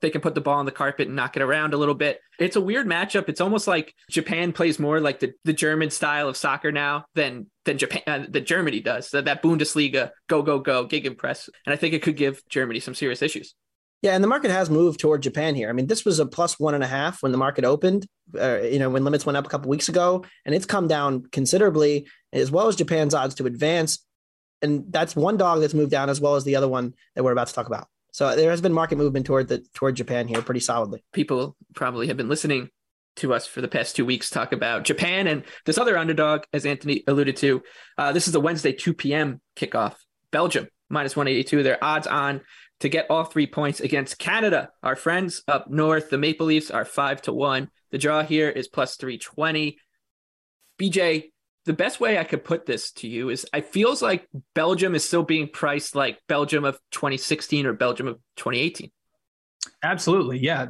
they 0.03 0.11
can 0.11 0.21
put 0.21 0.35
the 0.35 0.41
ball 0.41 0.59
on 0.59 0.65
the 0.65 0.71
carpet 0.71 1.07
and 1.07 1.15
knock 1.15 1.35
it 1.35 1.41
around 1.41 1.73
a 1.73 1.77
little 1.77 1.95
bit. 1.95 2.19
It's 2.37 2.57
a 2.57 2.61
weird 2.61 2.85
matchup. 2.85 3.29
It's 3.29 3.41
almost 3.41 3.67
like 3.67 3.95
Japan 4.11 4.51
plays 4.51 4.77
more 4.77 4.99
like 4.99 5.19
the, 5.19 5.33
the 5.45 5.53
German 5.53 5.89
style 5.89 6.27
of 6.27 6.37
soccer 6.37 6.71
now 6.71 7.05
than 7.15 7.47
than 7.65 7.77
Japan 7.77 8.03
uh, 8.05 8.25
that 8.29 8.45
Germany 8.45 8.81
does. 8.81 9.09
That 9.09 9.25
that 9.25 9.41
Bundesliga 9.41 10.11
go 10.27 10.43
go 10.43 10.59
go 10.59 10.85
gegenpress, 10.85 11.49
and 11.65 11.73
I 11.73 11.77
think 11.77 11.95
it 11.95 12.03
could 12.03 12.17
give 12.17 12.43
Germany 12.49 12.79
some 12.79 12.93
serious 12.93 13.23
issues. 13.23 13.55
Yeah, 14.03 14.15
and 14.15 14.23
the 14.23 14.27
market 14.27 14.51
has 14.51 14.69
moved 14.69 14.99
toward 14.99 15.23
Japan 15.23 15.55
here. 15.55 15.69
I 15.69 15.71
mean, 15.71 15.87
this 15.87 16.03
was 16.03 16.19
a 16.19 16.25
plus 16.25 16.59
one 16.59 16.75
and 16.75 16.83
a 16.83 16.87
half 16.87 17.23
when 17.23 17.31
the 17.31 17.37
market 17.37 17.63
opened. 17.63 18.05
Uh, 18.37 18.59
you 18.59 18.77
know, 18.77 18.89
when 18.89 19.05
limits 19.05 19.25
went 19.25 19.37
up 19.37 19.45
a 19.45 19.49
couple 19.49 19.69
weeks 19.69 19.87
ago, 19.87 20.25
and 20.45 20.53
it's 20.53 20.65
come 20.65 20.89
down 20.89 21.23
considerably, 21.31 22.05
as 22.33 22.51
well 22.51 22.67
as 22.67 22.75
Japan's 22.75 23.13
odds 23.13 23.35
to 23.35 23.45
advance. 23.45 24.05
And 24.61 24.83
that's 24.89 25.15
one 25.15 25.37
dog 25.37 25.61
that's 25.61 25.73
moved 25.73 25.91
down, 25.91 26.09
as 26.09 26.19
well 26.19 26.35
as 26.35 26.43
the 26.43 26.57
other 26.57 26.67
one 26.67 26.93
that 27.15 27.23
we're 27.23 27.31
about 27.31 27.47
to 27.47 27.53
talk 27.53 27.67
about. 27.67 27.87
So 28.13 28.35
there 28.35 28.51
has 28.51 28.61
been 28.61 28.73
market 28.73 28.97
movement 28.97 29.25
toward 29.25 29.47
the 29.47 29.65
toward 29.73 29.95
Japan 29.95 30.27
here 30.27 30.41
pretty 30.41 30.59
solidly. 30.59 31.03
People 31.11 31.57
probably 31.73 32.07
have 32.07 32.17
been 32.17 32.29
listening 32.29 32.69
to 33.15 33.33
us 33.33 33.47
for 33.47 33.59
the 33.59 33.67
past 33.67 33.95
two 33.95 34.05
weeks 34.05 34.29
talk 34.29 34.53
about 34.53 34.83
Japan 34.83 35.27
and 35.27 35.43
this 35.65 35.79
other 35.79 35.97
underdog, 35.97 36.43
as 36.53 36.65
Anthony 36.65 37.03
alluded 37.07 37.35
to. 37.37 37.63
Uh, 37.97 38.11
this 38.11 38.27
is 38.27 38.35
a 38.35 38.39
Wednesday 38.39 38.71
2 38.71 38.93
p.m. 38.93 39.41
kickoff. 39.55 39.95
Belgium 40.31 40.67
minus 40.89 41.15
182. 41.15 41.63
Their 41.63 41.83
odds 41.83 42.05
on 42.05 42.41
to 42.81 42.89
get 42.89 43.07
all 43.09 43.23
three 43.23 43.47
points 43.47 43.79
against 43.79 44.19
Canada. 44.19 44.69
Our 44.83 44.95
friends 44.95 45.41
up 45.47 45.69
north, 45.71 46.11
the 46.11 46.17
Maple 46.19 46.45
Leafs 46.45 46.69
are 46.69 46.85
five 46.85 47.19
to 47.23 47.33
one. 47.33 47.69
The 47.91 47.97
draw 47.97 48.23
here 48.23 48.49
is 48.49 48.67
plus 48.67 48.95
320. 48.95 49.77
BJ, 50.79 51.31
the 51.65 51.73
best 51.73 51.99
way 51.99 52.17
I 52.17 52.23
could 52.23 52.43
put 52.43 52.65
this 52.65 52.91
to 52.93 53.07
you 53.07 53.29
is 53.29 53.45
it 53.53 53.65
feels 53.65 54.01
like 54.01 54.27
Belgium 54.53 54.95
is 54.95 55.05
still 55.05 55.23
being 55.23 55.47
priced 55.47 55.95
like 55.95 56.19
Belgium 56.27 56.65
of 56.65 56.77
2016 56.91 57.65
or 57.65 57.73
Belgium 57.73 58.07
of 58.07 58.15
2018. 58.37 58.91
Absolutely. 59.81 60.39
Yeah. 60.39 60.67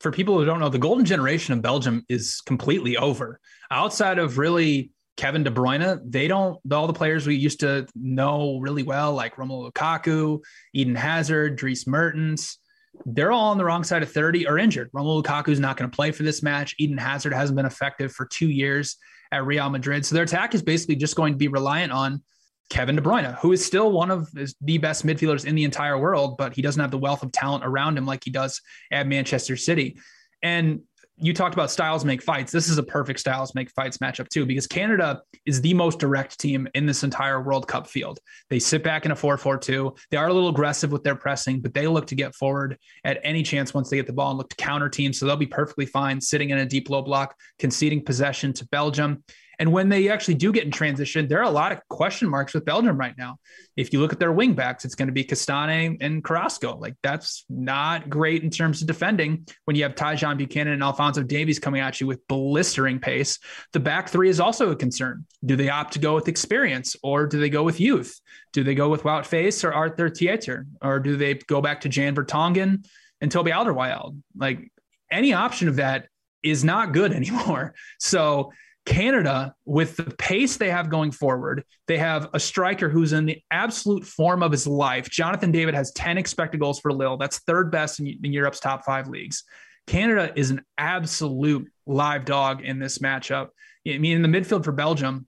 For 0.00 0.12
people 0.12 0.38
who 0.38 0.44
don't 0.44 0.60
know, 0.60 0.68
the 0.68 0.78
golden 0.78 1.04
generation 1.04 1.54
of 1.54 1.62
Belgium 1.62 2.04
is 2.08 2.40
completely 2.46 2.96
over. 2.96 3.40
Outside 3.70 4.18
of 4.18 4.38
really 4.38 4.90
Kevin 5.16 5.42
De 5.42 5.50
Bruyne, 5.50 6.00
they 6.04 6.28
don't, 6.28 6.58
all 6.70 6.86
the 6.86 6.92
players 6.92 7.26
we 7.26 7.34
used 7.34 7.60
to 7.60 7.86
know 7.94 8.58
really 8.58 8.82
well, 8.82 9.14
like 9.14 9.36
Romelu 9.36 9.72
Lukaku, 9.72 10.40
Eden 10.74 10.94
Hazard, 10.94 11.56
Dries 11.56 11.86
Mertens, 11.86 12.58
they're 13.04 13.32
all 13.32 13.50
on 13.50 13.58
the 13.58 13.64
wrong 13.64 13.84
side 13.84 14.02
of 14.02 14.10
30 14.10 14.46
or 14.46 14.58
injured. 14.58 14.90
Romelu 14.92 15.22
Lukaku 15.22 15.48
is 15.48 15.60
not 15.60 15.76
going 15.76 15.90
to 15.90 15.94
play 15.94 16.12
for 16.12 16.22
this 16.22 16.42
match. 16.42 16.74
Eden 16.78 16.98
Hazard 16.98 17.32
hasn't 17.32 17.56
been 17.56 17.66
effective 17.66 18.12
for 18.12 18.26
two 18.26 18.48
years 18.48 18.96
at 19.32 19.44
Real 19.44 19.68
Madrid. 19.70 20.06
So 20.06 20.14
their 20.14 20.24
attack 20.24 20.54
is 20.54 20.62
basically 20.62 20.96
just 20.96 21.16
going 21.16 21.34
to 21.34 21.38
be 21.38 21.48
reliant 21.48 21.92
on 21.92 22.22
Kevin 22.70 22.96
De 22.96 23.02
Bruyne, 23.02 23.36
who 23.38 23.52
is 23.52 23.64
still 23.64 23.92
one 23.92 24.10
of 24.10 24.28
the 24.32 24.78
best 24.78 25.06
midfielders 25.06 25.44
in 25.44 25.54
the 25.54 25.64
entire 25.64 25.98
world, 25.98 26.36
but 26.36 26.54
he 26.54 26.62
doesn't 26.62 26.80
have 26.80 26.90
the 26.90 26.98
wealth 26.98 27.22
of 27.22 27.30
talent 27.30 27.64
around 27.64 27.96
him 27.96 28.06
like 28.06 28.24
he 28.24 28.30
does 28.30 28.60
at 28.90 29.06
Manchester 29.06 29.56
City. 29.56 29.98
And 30.42 30.80
you 31.18 31.32
talked 31.32 31.54
about 31.54 31.70
styles 31.70 32.04
make 32.04 32.22
fights. 32.22 32.52
This 32.52 32.68
is 32.68 32.76
a 32.76 32.82
perfect 32.82 33.20
styles 33.20 33.54
make 33.54 33.70
fights 33.70 33.98
matchup 33.98 34.28
too, 34.28 34.44
because 34.44 34.66
Canada 34.66 35.22
is 35.46 35.60
the 35.60 35.72
most 35.72 35.98
direct 35.98 36.38
team 36.38 36.68
in 36.74 36.84
this 36.84 37.04
entire 37.04 37.40
World 37.40 37.66
Cup 37.66 37.86
field. 37.86 38.18
They 38.50 38.58
sit 38.58 38.82
back 38.82 39.06
in 39.06 39.12
a 39.12 39.16
4 39.16 39.38
4 39.38 39.56
2. 39.56 39.94
They 40.10 40.16
are 40.18 40.28
a 40.28 40.32
little 40.32 40.50
aggressive 40.50 40.92
with 40.92 41.04
their 41.04 41.14
pressing, 41.14 41.60
but 41.60 41.72
they 41.72 41.86
look 41.86 42.06
to 42.08 42.14
get 42.14 42.34
forward 42.34 42.76
at 43.04 43.18
any 43.22 43.42
chance 43.42 43.72
once 43.72 43.88
they 43.88 43.96
get 43.96 44.06
the 44.06 44.12
ball 44.12 44.30
and 44.30 44.38
look 44.38 44.50
to 44.50 44.56
counter 44.56 44.88
teams. 44.88 45.18
So 45.18 45.26
they'll 45.26 45.36
be 45.36 45.46
perfectly 45.46 45.86
fine 45.86 46.20
sitting 46.20 46.50
in 46.50 46.58
a 46.58 46.66
deep 46.66 46.90
low 46.90 47.02
block, 47.02 47.34
conceding 47.58 48.04
possession 48.04 48.52
to 48.54 48.68
Belgium. 48.68 49.24
And 49.58 49.72
when 49.72 49.88
they 49.88 50.08
actually 50.08 50.34
do 50.34 50.52
get 50.52 50.64
in 50.64 50.70
transition, 50.70 51.28
there 51.28 51.38
are 51.38 51.44
a 51.44 51.50
lot 51.50 51.72
of 51.72 51.80
question 51.88 52.28
marks 52.28 52.52
with 52.52 52.64
Belgium 52.64 52.96
right 52.96 53.14
now. 53.16 53.38
If 53.76 53.92
you 53.92 54.00
look 54.00 54.12
at 54.12 54.18
their 54.18 54.32
wingbacks, 54.32 54.84
it's 54.84 54.94
going 54.94 55.08
to 55.08 55.12
be 55.12 55.24
Castagne 55.24 55.96
and 56.00 56.22
Carrasco. 56.22 56.76
Like 56.76 56.94
that's 57.02 57.44
not 57.48 58.10
great 58.10 58.42
in 58.42 58.50
terms 58.50 58.80
of 58.80 58.86
defending 58.86 59.46
when 59.64 59.76
you 59.76 59.82
have 59.84 59.94
Tajon 59.94 60.36
Buchanan 60.36 60.74
and 60.74 60.82
Alphonso 60.82 61.22
Davies 61.22 61.58
coming 61.58 61.80
at 61.80 62.00
you 62.00 62.06
with 62.06 62.26
blistering 62.28 62.98
pace. 62.98 63.38
The 63.72 63.80
back 63.80 64.08
three 64.08 64.28
is 64.28 64.40
also 64.40 64.70
a 64.70 64.76
concern. 64.76 65.26
Do 65.44 65.56
they 65.56 65.70
opt 65.70 65.94
to 65.94 65.98
go 65.98 66.14
with 66.14 66.28
experience 66.28 66.96
or 67.02 67.26
do 67.26 67.40
they 67.40 67.50
go 67.50 67.62
with 67.62 67.80
youth? 67.80 68.20
Do 68.52 68.62
they 68.62 68.74
go 68.74 68.88
with 68.88 69.02
Wout 69.02 69.24
Faes 69.24 69.64
or 69.64 69.72
Arthur 69.72 70.08
Theate? 70.08 70.64
Or 70.82 71.00
do 71.00 71.16
they 71.16 71.34
go 71.34 71.60
back 71.60 71.82
to 71.82 71.88
Jan 71.88 72.14
Vertonghen 72.14 72.86
and 73.20 73.32
Toby 73.32 73.50
Alderweireld? 73.50 74.20
Like 74.36 74.70
any 75.10 75.32
option 75.32 75.68
of 75.68 75.76
that 75.76 76.08
is 76.42 76.64
not 76.64 76.92
good 76.92 77.12
anymore. 77.20 77.74
So 77.98 78.52
Canada, 78.86 79.52
with 79.64 79.96
the 79.96 80.04
pace 80.04 80.56
they 80.56 80.70
have 80.70 80.88
going 80.88 81.10
forward, 81.10 81.64
they 81.88 81.98
have 81.98 82.30
a 82.32 82.40
striker 82.40 82.88
who's 82.88 83.12
in 83.12 83.26
the 83.26 83.42
absolute 83.50 84.04
form 84.04 84.42
of 84.42 84.52
his 84.52 84.66
life. 84.66 85.10
Jonathan 85.10 85.50
David 85.50 85.74
has 85.74 85.90
10 85.92 86.16
expected 86.16 86.60
goals 86.60 86.78
for 86.78 86.92
Lille. 86.92 87.16
That's 87.16 87.40
third 87.40 87.70
best 87.70 87.98
in, 87.98 88.06
in 88.22 88.32
Europe's 88.32 88.60
top 88.60 88.84
five 88.84 89.08
leagues. 89.08 89.42
Canada 89.88 90.32
is 90.36 90.50
an 90.50 90.62
absolute 90.78 91.68
live 91.86 92.24
dog 92.24 92.62
in 92.62 92.78
this 92.78 92.98
matchup. 92.98 93.48
I 93.86 93.98
mean, 93.98 94.16
in 94.16 94.22
the 94.22 94.28
midfield 94.28 94.64
for 94.64 94.72
Belgium, 94.72 95.26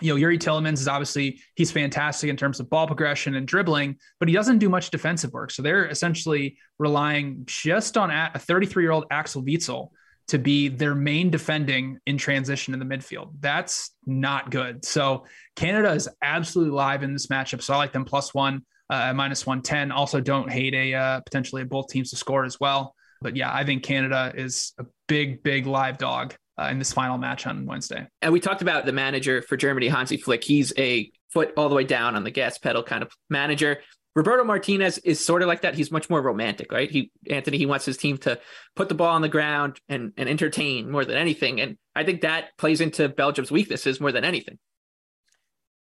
you 0.00 0.14
know, 0.14 0.20
Youri 0.20 0.38
Tielemans 0.38 0.74
is 0.74 0.88
obviously 0.88 1.40
he's 1.54 1.70
fantastic 1.70 2.30
in 2.30 2.36
terms 2.36 2.60
of 2.60 2.70
ball 2.70 2.86
progression 2.86 3.34
and 3.34 3.46
dribbling, 3.46 3.96
but 4.18 4.28
he 4.28 4.34
doesn't 4.34 4.58
do 4.58 4.68
much 4.68 4.90
defensive 4.90 5.32
work. 5.32 5.50
So 5.50 5.62
they're 5.62 5.86
essentially 5.86 6.56
relying 6.78 7.42
just 7.46 7.96
on 7.96 8.10
a 8.10 8.38
33 8.38 8.82
year 8.82 8.92
old 8.92 9.06
Axel 9.10 9.42
Witsel 9.42 9.90
to 10.28 10.38
be 10.38 10.68
their 10.68 10.94
main 10.94 11.30
defending 11.30 11.98
in 12.06 12.16
transition 12.16 12.74
in 12.74 12.80
the 12.80 12.86
midfield. 12.86 13.32
That's 13.40 13.90
not 14.06 14.50
good. 14.50 14.84
So 14.84 15.26
Canada 15.56 15.92
is 15.92 16.08
absolutely 16.22 16.72
live 16.74 17.02
in 17.02 17.12
this 17.12 17.26
matchup. 17.26 17.62
So 17.62 17.74
I 17.74 17.76
like 17.76 17.92
them 17.92 18.04
plus 18.04 18.32
one, 18.32 18.62
uh, 18.90 19.12
minus 19.12 19.46
110. 19.46 19.92
Also, 19.92 20.20
don't 20.20 20.50
hate 20.50 20.74
a 20.74 20.94
uh, 20.94 21.20
potentially 21.20 21.64
both 21.64 21.88
teams 21.88 22.10
to 22.10 22.16
score 22.16 22.44
as 22.44 22.58
well. 22.60 22.94
But 23.20 23.36
yeah, 23.36 23.52
I 23.52 23.64
think 23.64 23.82
Canada 23.82 24.32
is 24.34 24.72
a 24.78 24.84
big, 25.06 25.42
big 25.42 25.66
live 25.66 25.98
dog 25.98 26.34
uh, 26.58 26.68
in 26.70 26.78
this 26.78 26.92
final 26.92 27.18
match 27.18 27.46
on 27.46 27.66
Wednesday. 27.66 28.06
And 28.20 28.32
we 28.32 28.40
talked 28.40 28.62
about 28.62 28.84
the 28.84 28.92
manager 28.92 29.42
for 29.42 29.56
Germany, 29.56 29.88
Hansi 29.88 30.16
Flick. 30.16 30.44
He's 30.44 30.72
a 30.78 31.10
foot 31.32 31.52
all 31.56 31.68
the 31.68 31.74
way 31.74 31.84
down 31.84 32.16
on 32.16 32.24
the 32.24 32.30
gas 32.30 32.58
pedal 32.58 32.82
kind 32.82 33.02
of 33.02 33.10
manager. 33.30 33.78
Roberto 34.14 34.44
Martinez 34.44 34.98
is 34.98 35.24
sort 35.24 35.42
of 35.42 35.48
like 35.48 35.62
that. 35.62 35.74
He's 35.74 35.90
much 35.90 36.10
more 36.10 36.20
romantic, 36.20 36.70
right? 36.70 36.90
He 36.90 37.10
Anthony, 37.30 37.58
he 37.58 37.66
wants 37.66 37.84
his 37.84 37.96
team 37.96 38.18
to 38.18 38.38
put 38.76 38.88
the 38.88 38.94
ball 38.94 39.14
on 39.14 39.22
the 39.22 39.28
ground 39.28 39.80
and, 39.88 40.12
and 40.16 40.28
entertain 40.28 40.90
more 40.90 41.04
than 41.04 41.16
anything. 41.16 41.60
And 41.60 41.78
I 41.94 42.04
think 42.04 42.20
that 42.20 42.56
plays 42.58 42.80
into 42.80 43.08
Belgium's 43.08 43.50
weaknesses 43.50 44.00
more 44.00 44.12
than 44.12 44.24
anything. 44.24 44.58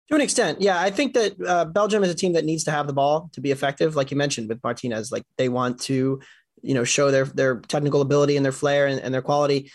To 0.09 0.15
an 0.15 0.21
extent, 0.21 0.61
yeah. 0.61 0.79
I 0.79 0.89
think 0.89 1.13
that 1.15 1.33
uh, 1.45 1.65
Belgium 1.65 2.03
is 2.03 2.09
a 2.09 2.15
team 2.15 2.33
that 2.33 2.45
needs 2.45 2.63
to 2.65 2.71
have 2.71 2.87
the 2.87 2.93
ball 2.93 3.29
to 3.33 3.41
be 3.41 3.51
effective, 3.51 3.95
like 3.95 4.09
you 4.11 4.17
mentioned 4.17 4.47
with 4.49 4.63
Martinez. 4.63 5.11
Like 5.11 5.23
they 5.37 5.49
want 5.49 5.81
to, 5.81 6.21
you 6.61 6.73
know, 6.73 6.83
show 6.83 7.11
their 7.11 7.25
their 7.25 7.59
technical 7.61 8.01
ability 8.01 8.35
and 8.35 8.45
their 8.45 8.53
flair 8.53 8.87
and, 8.87 8.99
and 9.01 9.13
their 9.13 9.21
quality 9.21 9.69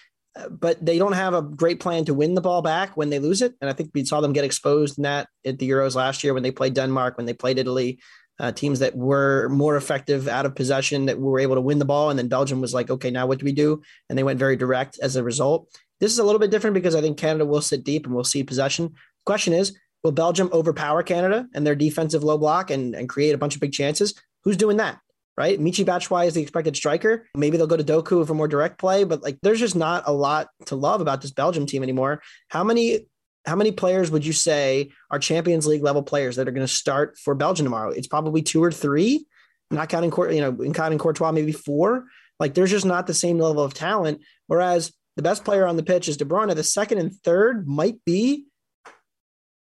but 0.50 0.84
they 0.84 0.98
don't 0.98 1.12
have 1.12 1.34
a 1.34 1.42
great 1.42 1.80
plan 1.80 2.04
to 2.06 2.14
win 2.14 2.34
the 2.34 2.40
ball 2.40 2.62
back 2.62 2.96
when 2.96 3.10
they 3.10 3.18
lose 3.18 3.42
it. 3.42 3.54
And 3.60 3.68
I 3.68 3.72
think 3.72 3.90
we 3.92 4.04
saw 4.04 4.20
them 4.20 4.32
get 4.32 4.44
exposed 4.44 4.98
in 4.98 5.02
that 5.02 5.28
at 5.44 5.58
the 5.58 5.68
Euros 5.68 5.94
last 5.94 6.24
year 6.24 6.32
when 6.32 6.42
they 6.42 6.50
played 6.50 6.74
Denmark, 6.74 7.16
when 7.16 7.26
they 7.26 7.34
played 7.34 7.58
Italy, 7.58 7.98
uh, 8.42 8.50
teams 8.52 8.80
that 8.80 8.96
were 8.96 9.48
more 9.48 9.76
effective 9.76 10.26
out 10.26 10.44
of 10.44 10.54
possession 10.56 11.06
that 11.06 11.18
were 11.18 11.38
able 11.38 11.54
to 11.54 11.60
win 11.60 11.78
the 11.78 11.84
ball. 11.84 12.10
And 12.10 12.18
then 12.18 12.28
Belgium 12.28 12.60
was 12.60 12.74
like, 12.74 12.90
okay, 12.90 13.10
now 13.10 13.26
what 13.26 13.38
do 13.38 13.44
we 13.44 13.52
do? 13.52 13.80
And 14.08 14.18
they 14.18 14.24
went 14.24 14.38
very 14.38 14.56
direct 14.56 14.98
as 15.00 15.14
a 15.14 15.22
result. 15.22 15.68
This 16.00 16.12
is 16.12 16.18
a 16.18 16.24
little 16.24 16.40
bit 16.40 16.50
different 16.50 16.74
because 16.74 16.96
I 16.96 17.00
think 17.00 17.16
Canada 17.16 17.46
will 17.46 17.62
sit 17.62 17.84
deep 17.84 18.04
and 18.04 18.14
we'll 18.14 18.24
see 18.24 18.42
possession. 18.42 18.94
Question 19.24 19.52
is, 19.52 19.78
will 20.02 20.10
Belgium 20.10 20.50
overpower 20.52 21.04
Canada 21.04 21.46
and 21.54 21.64
their 21.64 21.76
defensive 21.76 22.24
low 22.24 22.36
block 22.36 22.72
and, 22.72 22.96
and 22.96 23.08
create 23.08 23.32
a 23.32 23.38
bunch 23.38 23.54
of 23.54 23.60
big 23.60 23.72
chances? 23.72 24.12
Who's 24.42 24.56
doing 24.56 24.78
that? 24.78 24.98
right? 25.36 25.58
Michy 25.58 25.84
Batshuayi 25.84 26.26
is 26.26 26.34
the 26.34 26.42
expected 26.42 26.76
striker. 26.76 27.26
Maybe 27.34 27.56
they'll 27.56 27.66
go 27.66 27.76
to 27.76 27.84
Doku 27.84 28.26
for 28.26 28.34
more 28.34 28.48
direct 28.48 28.78
play, 28.78 29.04
but 29.04 29.22
like 29.22 29.38
there's 29.42 29.60
just 29.60 29.76
not 29.76 30.04
a 30.06 30.12
lot 30.12 30.48
to 30.66 30.76
love 30.76 31.00
about 31.00 31.22
this 31.22 31.30
Belgium 31.30 31.64
team 31.64 31.82
anymore. 31.82 32.22
How 32.48 32.62
many 32.62 33.06
how 33.44 33.56
many 33.56 33.72
players 33.72 34.10
would 34.10 34.24
you 34.24 34.32
say 34.32 34.90
are 35.10 35.18
Champions 35.18 35.66
League 35.66 35.82
level 35.82 36.02
players 36.02 36.36
that 36.36 36.48
are 36.48 36.52
going 36.52 36.66
to 36.66 36.72
start 36.72 37.18
for 37.18 37.34
Belgium 37.34 37.64
tomorrow? 37.64 37.90
It's 37.90 38.06
probably 38.06 38.42
two 38.42 38.62
or 38.62 38.72
three, 38.72 39.26
not 39.70 39.88
counting 39.88 40.10
Court, 40.10 40.32
you 40.34 40.40
know, 40.40 40.62
in 40.62 40.72
counting 40.72 40.98
Courtois, 40.98 41.32
maybe 41.32 41.52
four. 41.52 42.04
Like 42.38 42.54
there's 42.54 42.70
just 42.70 42.86
not 42.86 43.06
the 43.06 43.14
same 43.14 43.38
level 43.38 43.62
of 43.62 43.74
talent. 43.74 44.20
Whereas 44.46 44.92
the 45.16 45.22
best 45.22 45.44
player 45.44 45.66
on 45.66 45.76
the 45.76 45.82
pitch 45.82 46.08
is 46.08 46.16
De 46.16 46.24
Bruyne. 46.24 46.54
The 46.54 46.64
second 46.64 46.98
and 46.98 47.12
third 47.12 47.66
might 47.66 48.04
be 48.04 48.46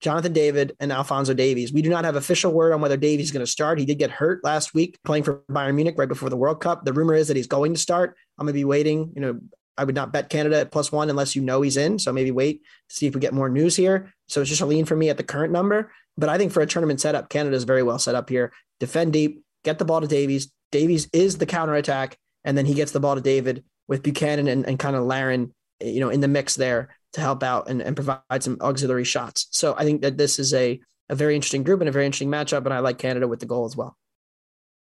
Jonathan 0.00 0.32
David 0.32 0.76
and 0.80 0.92
Alphonso 0.92 1.34
Davies. 1.34 1.72
We 1.72 1.82
do 1.82 1.88
not 1.88 2.04
have 2.04 2.16
official 2.16 2.52
word 2.52 2.72
on 2.72 2.80
whether 2.80 2.96
Davies 2.96 3.26
is 3.26 3.32
going 3.32 3.44
to 3.44 3.50
start. 3.50 3.78
He 3.78 3.86
did 3.86 3.98
get 3.98 4.10
hurt 4.10 4.44
last 4.44 4.74
week 4.74 4.98
playing 5.04 5.24
for 5.24 5.42
Bayern 5.50 5.74
Munich 5.74 5.94
right 5.96 6.08
before 6.08 6.28
the 6.28 6.36
World 6.36 6.60
Cup. 6.60 6.84
The 6.84 6.92
rumor 6.92 7.14
is 7.14 7.28
that 7.28 7.36
he's 7.36 7.46
going 7.46 7.74
to 7.74 7.80
start. 7.80 8.16
I'm 8.38 8.46
going 8.46 8.52
to 8.52 8.58
be 8.58 8.64
waiting. 8.64 9.12
You 9.14 9.20
know, 9.20 9.40
I 9.78 9.84
would 9.84 9.94
not 9.94 10.12
bet 10.12 10.30
Canada 10.30 10.60
at 10.60 10.70
plus 10.70 10.90
one 10.90 11.10
unless 11.10 11.36
you 11.36 11.42
know 11.42 11.62
he's 11.62 11.76
in. 11.76 11.98
So 11.98 12.12
maybe 12.12 12.30
wait 12.30 12.62
to 12.88 12.94
see 12.94 13.06
if 13.06 13.14
we 13.14 13.20
get 13.20 13.34
more 13.34 13.48
news 13.48 13.76
here. 13.76 14.12
So 14.28 14.40
it's 14.40 14.50
just 14.50 14.62
a 14.62 14.66
lean 14.66 14.84
for 14.84 14.96
me 14.96 15.10
at 15.10 15.16
the 15.16 15.22
current 15.22 15.52
number. 15.52 15.92
But 16.16 16.28
I 16.28 16.38
think 16.38 16.52
for 16.52 16.62
a 16.62 16.66
tournament 16.66 17.00
setup, 17.00 17.28
Canada 17.28 17.56
is 17.56 17.64
very 17.64 17.82
well 17.82 17.98
set 17.98 18.14
up 18.14 18.28
here. 18.28 18.52
Defend 18.80 19.12
deep, 19.12 19.42
get 19.64 19.78
the 19.78 19.84
ball 19.84 20.00
to 20.00 20.06
Davies. 20.06 20.50
Davies 20.72 21.08
is 21.12 21.38
the 21.38 21.46
counter 21.46 21.74
attack, 21.74 22.16
and 22.44 22.56
then 22.56 22.66
he 22.66 22.74
gets 22.74 22.92
the 22.92 23.00
ball 23.00 23.14
to 23.14 23.20
David 23.20 23.64
with 23.86 24.02
Buchanan 24.02 24.48
and, 24.48 24.66
and 24.66 24.78
kind 24.78 24.96
of 24.96 25.04
Larin, 25.04 25.54
you 25.80 26.00
know, 26.00 26.08
in 26.08 26.20
the 26.20 26.28
mix 26.28 26.54
there 26.54 26.96
to 27.12 27.20
help 27.20 27.42
out 27.42 27.68
and, 27.68 27.80
and 27.80 27.96
provide 27.96 28.42
some 28.42 28.58
auxiliary 28.60 29.04
shots. 29.04 29.48
So 29.52 29.74
I 29.76 29.84
think 29.84 30.02
that 30.02 30.18
this 30.18 30.38
is 30.38 30.52
a, 30.54 30.80
a 31.08 31.14
very 31.14 31.34
interesting 31.34 31.62
group 31.62 31.80
and 31.80 31.88
a 31.88 31.92
very 31.92 32.04
interesting 32.04 32.30
matchup. 32.30 32.64
And 32.64 32.74
I 32.74 32.80
like 32.80 32.98
Canada 32.98 33.28
with 33.28 33.40
the 33.40 33.46
goal 33.46 33.64
as 33.64 33.76
well. 33.76 33.96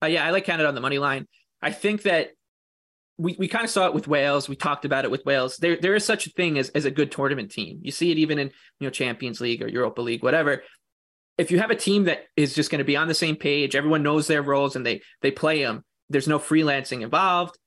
Uh, 0.03 0.07
yeah, 0.07 0.27
I 0.27 0.31
like 0.31 0.45
Canada 0.45 0.69
on 0.69 0.75
the 0.75 0.81
money 0.81 0.99
line. 0.99 1.27
I 1.63 1.73
think 1.73 2.03
that 2.03 2.31
we, 3.21 3.37
we 3.39 3.49
kind 3.49 3.65
of 3.65 3.71
saw 3.71 3.87
it 3.87 3.95
with 3.95 4.09
Wales. 4.09 4.49
We 4.49 4.57
talked 4.57 4.85
about 4.85 5.05
it 5.05 5.11
with 5.11 5.25
Wales. 5.27 5.59
There 5.59 5.77
there 5.77 5.95
is 5.95 6.05
such 6.05 6.27
a 6.27 6.31
thing 6.31 6.59
as, 6.59 6.71
as 6.71 6.87
a 6.87 6.91
good 6.91 7.13
tournament 7.13 7.51
team. 7.51 7.79
You 7.83 7.91
see 7.91 8.11
it 8.11 8.19
even 8.19 8.39
in 8.39 8.49
you 8.79 8.87
know 8.87 8.91
Champions 8.91 9.41
League 9.41 9.63
or 9.63 9.69
Europa 9.69 10.01
League, 10.01 10.23
whatever. 10.23 10.63
If 11.37 11.51
you 11.51 11.59
have 11.59 11.71
a 11.71 11.77
team 11.77 12.05
that 12.05 12.25
is 12.37 12.55
just 12.55 12.71
going 12.71 12.81
to 12.81 12.85
be 12.85 12.97
on 12.97 13.09
the 13.09 13.15
same 13.15 13.37
page, 13.37 13.77
everyone 13.77 14.03
knows 14.03 14.27
their 14.27 14.43
roles 14.43 14.75
and 14.75 14.87
they 14.87 15.03
they 15.21 15.31
play 15.31 15.63
them. 15.63 15.85
There's 16.09 16.29
no 16.29 16.39
freelancing 16.39 17.03
involved. 17.03 17.59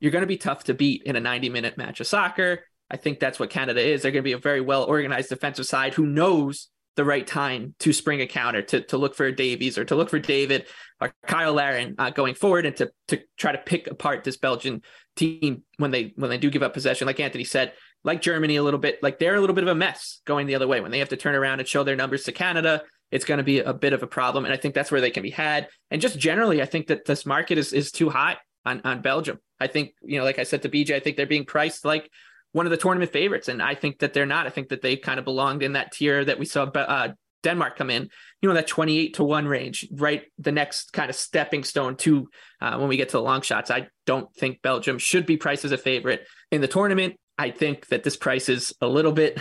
You're 0.00 0.12
going 0.12 0.22
to 0.22 0.28
be 0.28 0.36
tough 0.36 0.64
to 0.64 0.74
beat 0.74 1.02
in 1.04 1.16
a 1.16 1.20
90 1.20 1.48
minute 1.48 1.78
match 1.78 2.00
of 2.00 2.06
soccer. 2.06 2.60
I 2.90 2.96
think 2.96 3.20
that's 3.20 3.38
what 3.38 3.50
Canada 3.50 3.80
is. 3.80 4.02
They're 4.02 4.12
going 4.12 4.22
to 4.22 4.28
be 4.28 4.32
a 4.32 4.38
very 4.38 4.60
well 4.60 4.84
organized 4.84 5.30
defensive 5.30 5.66
side 5.66 5.94
who 5.94 6.06
knows 6.06 6.68
the 6.96 7.04
right 7.04 7.26
time 7.26 7.74
to 7.80 7.92
spring 7.92 8.20
a 8.20 8.26
counter, 8.26 8.62
to, 8.62 8.80
to 8.82 8.98
look 8.98 9.14
for 9.14 9.30
Davies 9.30 9.78
or 9.78 9.84
to 9.84 9.94
look 9.94 10.10
for 10.10 10.18
David 10.18 10.66
or 11.00 11.12
Kyle 11.26 11.52
Larin 11.52 11.94
uh, 11.98 12.10
going 12.10 12.34
forward 12.34 12.66
and 12.66 12.76
to, 12.76 12.90
to 13.08 13.20
try 13.36 13.52
to 13.52 13.58
pick 13.58 13.86
apart 13.86 14.24
this 14.24 14.36
Belgian 14.36 14.82
team 15.16 15.62
when 15.78 15.90
they 15.90 16.12
when 16.16 16.30
they 16.30 16.38
do 16.38 16.50
give 16.50 16.62
up 16.62 16.74
possession. 16.74 17.06
Like 17.06 17.20
Anthony 17.20 17.44
said, 17.44 17.72
like 18.04 18.20
Germany 18.22 18.56
a 18.56 18.62
little 18.62 18.80
bit, 18.80 19.02
like 19.02 19.18
they're 19.18 19.36
a 19.36 19.40
little 19.40 19.54
bit 19.54 19.64
of 19.64 19.68
a 19.68 19.74
mess 19.74 20.20
going 20.26 20.46
the 20.46 20.54
other 20.54 20.68
way. 20.68 20.80
When 20.80 20.90
they 20.90 20.98
have 20.98 21.08
to 21.10 21.16
turn 21.16 21.34
around 21.34 21.60
and 21.60 21.68
show 21.68 21.84
their 21.84 21.96
numbers 21.96 22.24
to 22.24 22.32
Canada, 22.32 22.82
it's 23.10 23.24
going 23.24 23.38
to 23.38 23.44
be 23.44 23.60
a 23.60 23.74
bit 23.74 23.92
of 23.92 24.02
a 24.02 24.06
problem. 24.06 24.44
And 24.44 24.54
I 24.54 24.56
think 24.56 24.74
that's 24.74 24.90
where 24.90 25.00
they 25.00 25.10
can 25.10 25.22
be 25.22 25.30
had. 25.30 25.68
And 25.90 26.00
just 26.00 26.18
generally, 26.18 26.62
I 26.62 26.66
think 26.66 26.88
that 26.88 27.04
this 27.04 27.26
market 27.26 27.58
is 27.58 27.72
is 27.72 27.92
too 27.92 28.10
high 28.10 28.36
on, 28.64 28.80
on 28.84 29.02
Belgium. 29.02 29.38
I 29.58 29.66
think, 29.66 29.92
you 30.02 30.18
know, 30.18 30.24
like 30.24 30.38
I 30.38 30.44
said 30.44 30.62
to 30.62 30.68
BJ, 30.68 30.94
I 30.94 31.00
think 31.00 31.16
they're 31.16 31.26
being 31.26 31.44
priced 31.44 31.84
like 31.84 32.10
one 32.52 32.66
of 32.66 32.70
the 32.70 32.76
tournament 32.76 33.12
favorites. 33.12 33.48
And 33.48 33.62
I 33.62 33.74
think 33.74 34.00
that 34.00 34.12
they're 34.12 34.26
not. 34.26 34.46
I 34.46 34.50
think 34.50 34.68
that 34.68 34.82
they 34.82 34.96
kind 34.96 35.18
of 35.18 35.24
belonged 35.24 35.62
in 35.62 35.74
that 35.74 35.92
tier 35.92 36.24
that 36.24 36.38
we 36.38 36.44
saw 36.44 36.64
uh, 36.64 37.08
Denmark 37.42 37.76
come 37.76 37.90
in, 37.90 38.08
you 38.42 38.48
know, 38.48 38.54
that 38.54 38.66
28 38.66 39.14
to 39.14 39.24
1 39.24 39.46
range, 39.46 39.88
right? 39.92 40.24
The 40.38 40.52
next 40.52 40.92
kind 40.92 41.08
of 41.08 41.16
stepping 41.16 41.64
stone 41.64 41.96
to 41.98 42.28
uh, 42.60 42.76
when 42.76 42.88
we 42.88 42.96
get 42.96 43.10
to 43.10 43.16
the 43.16 43.22
long 43.22 43.42
shots. 43.42 43.70
I 43.70 43.88
don't 44.06 44.32
think 44.34 44.62
Belgium 44.62 44.98
should 44.98 45.26
be 45.26 45.36
priced 45.36 45.64
as 45.64 45.72
a 45.72 45.78
favorite 45.78 46.26
in 46.50 46.60
the 46.60 46.68
tournament. 46.68 47.16
I 47.38 47.50
think 47.50 47.86
that 47.88 48.02
this 48.02 48.16
price 48.16 48.48
is 48.48 48.74
a 48.80 48.86
little 48.86 49.12
bit 49.12 49.38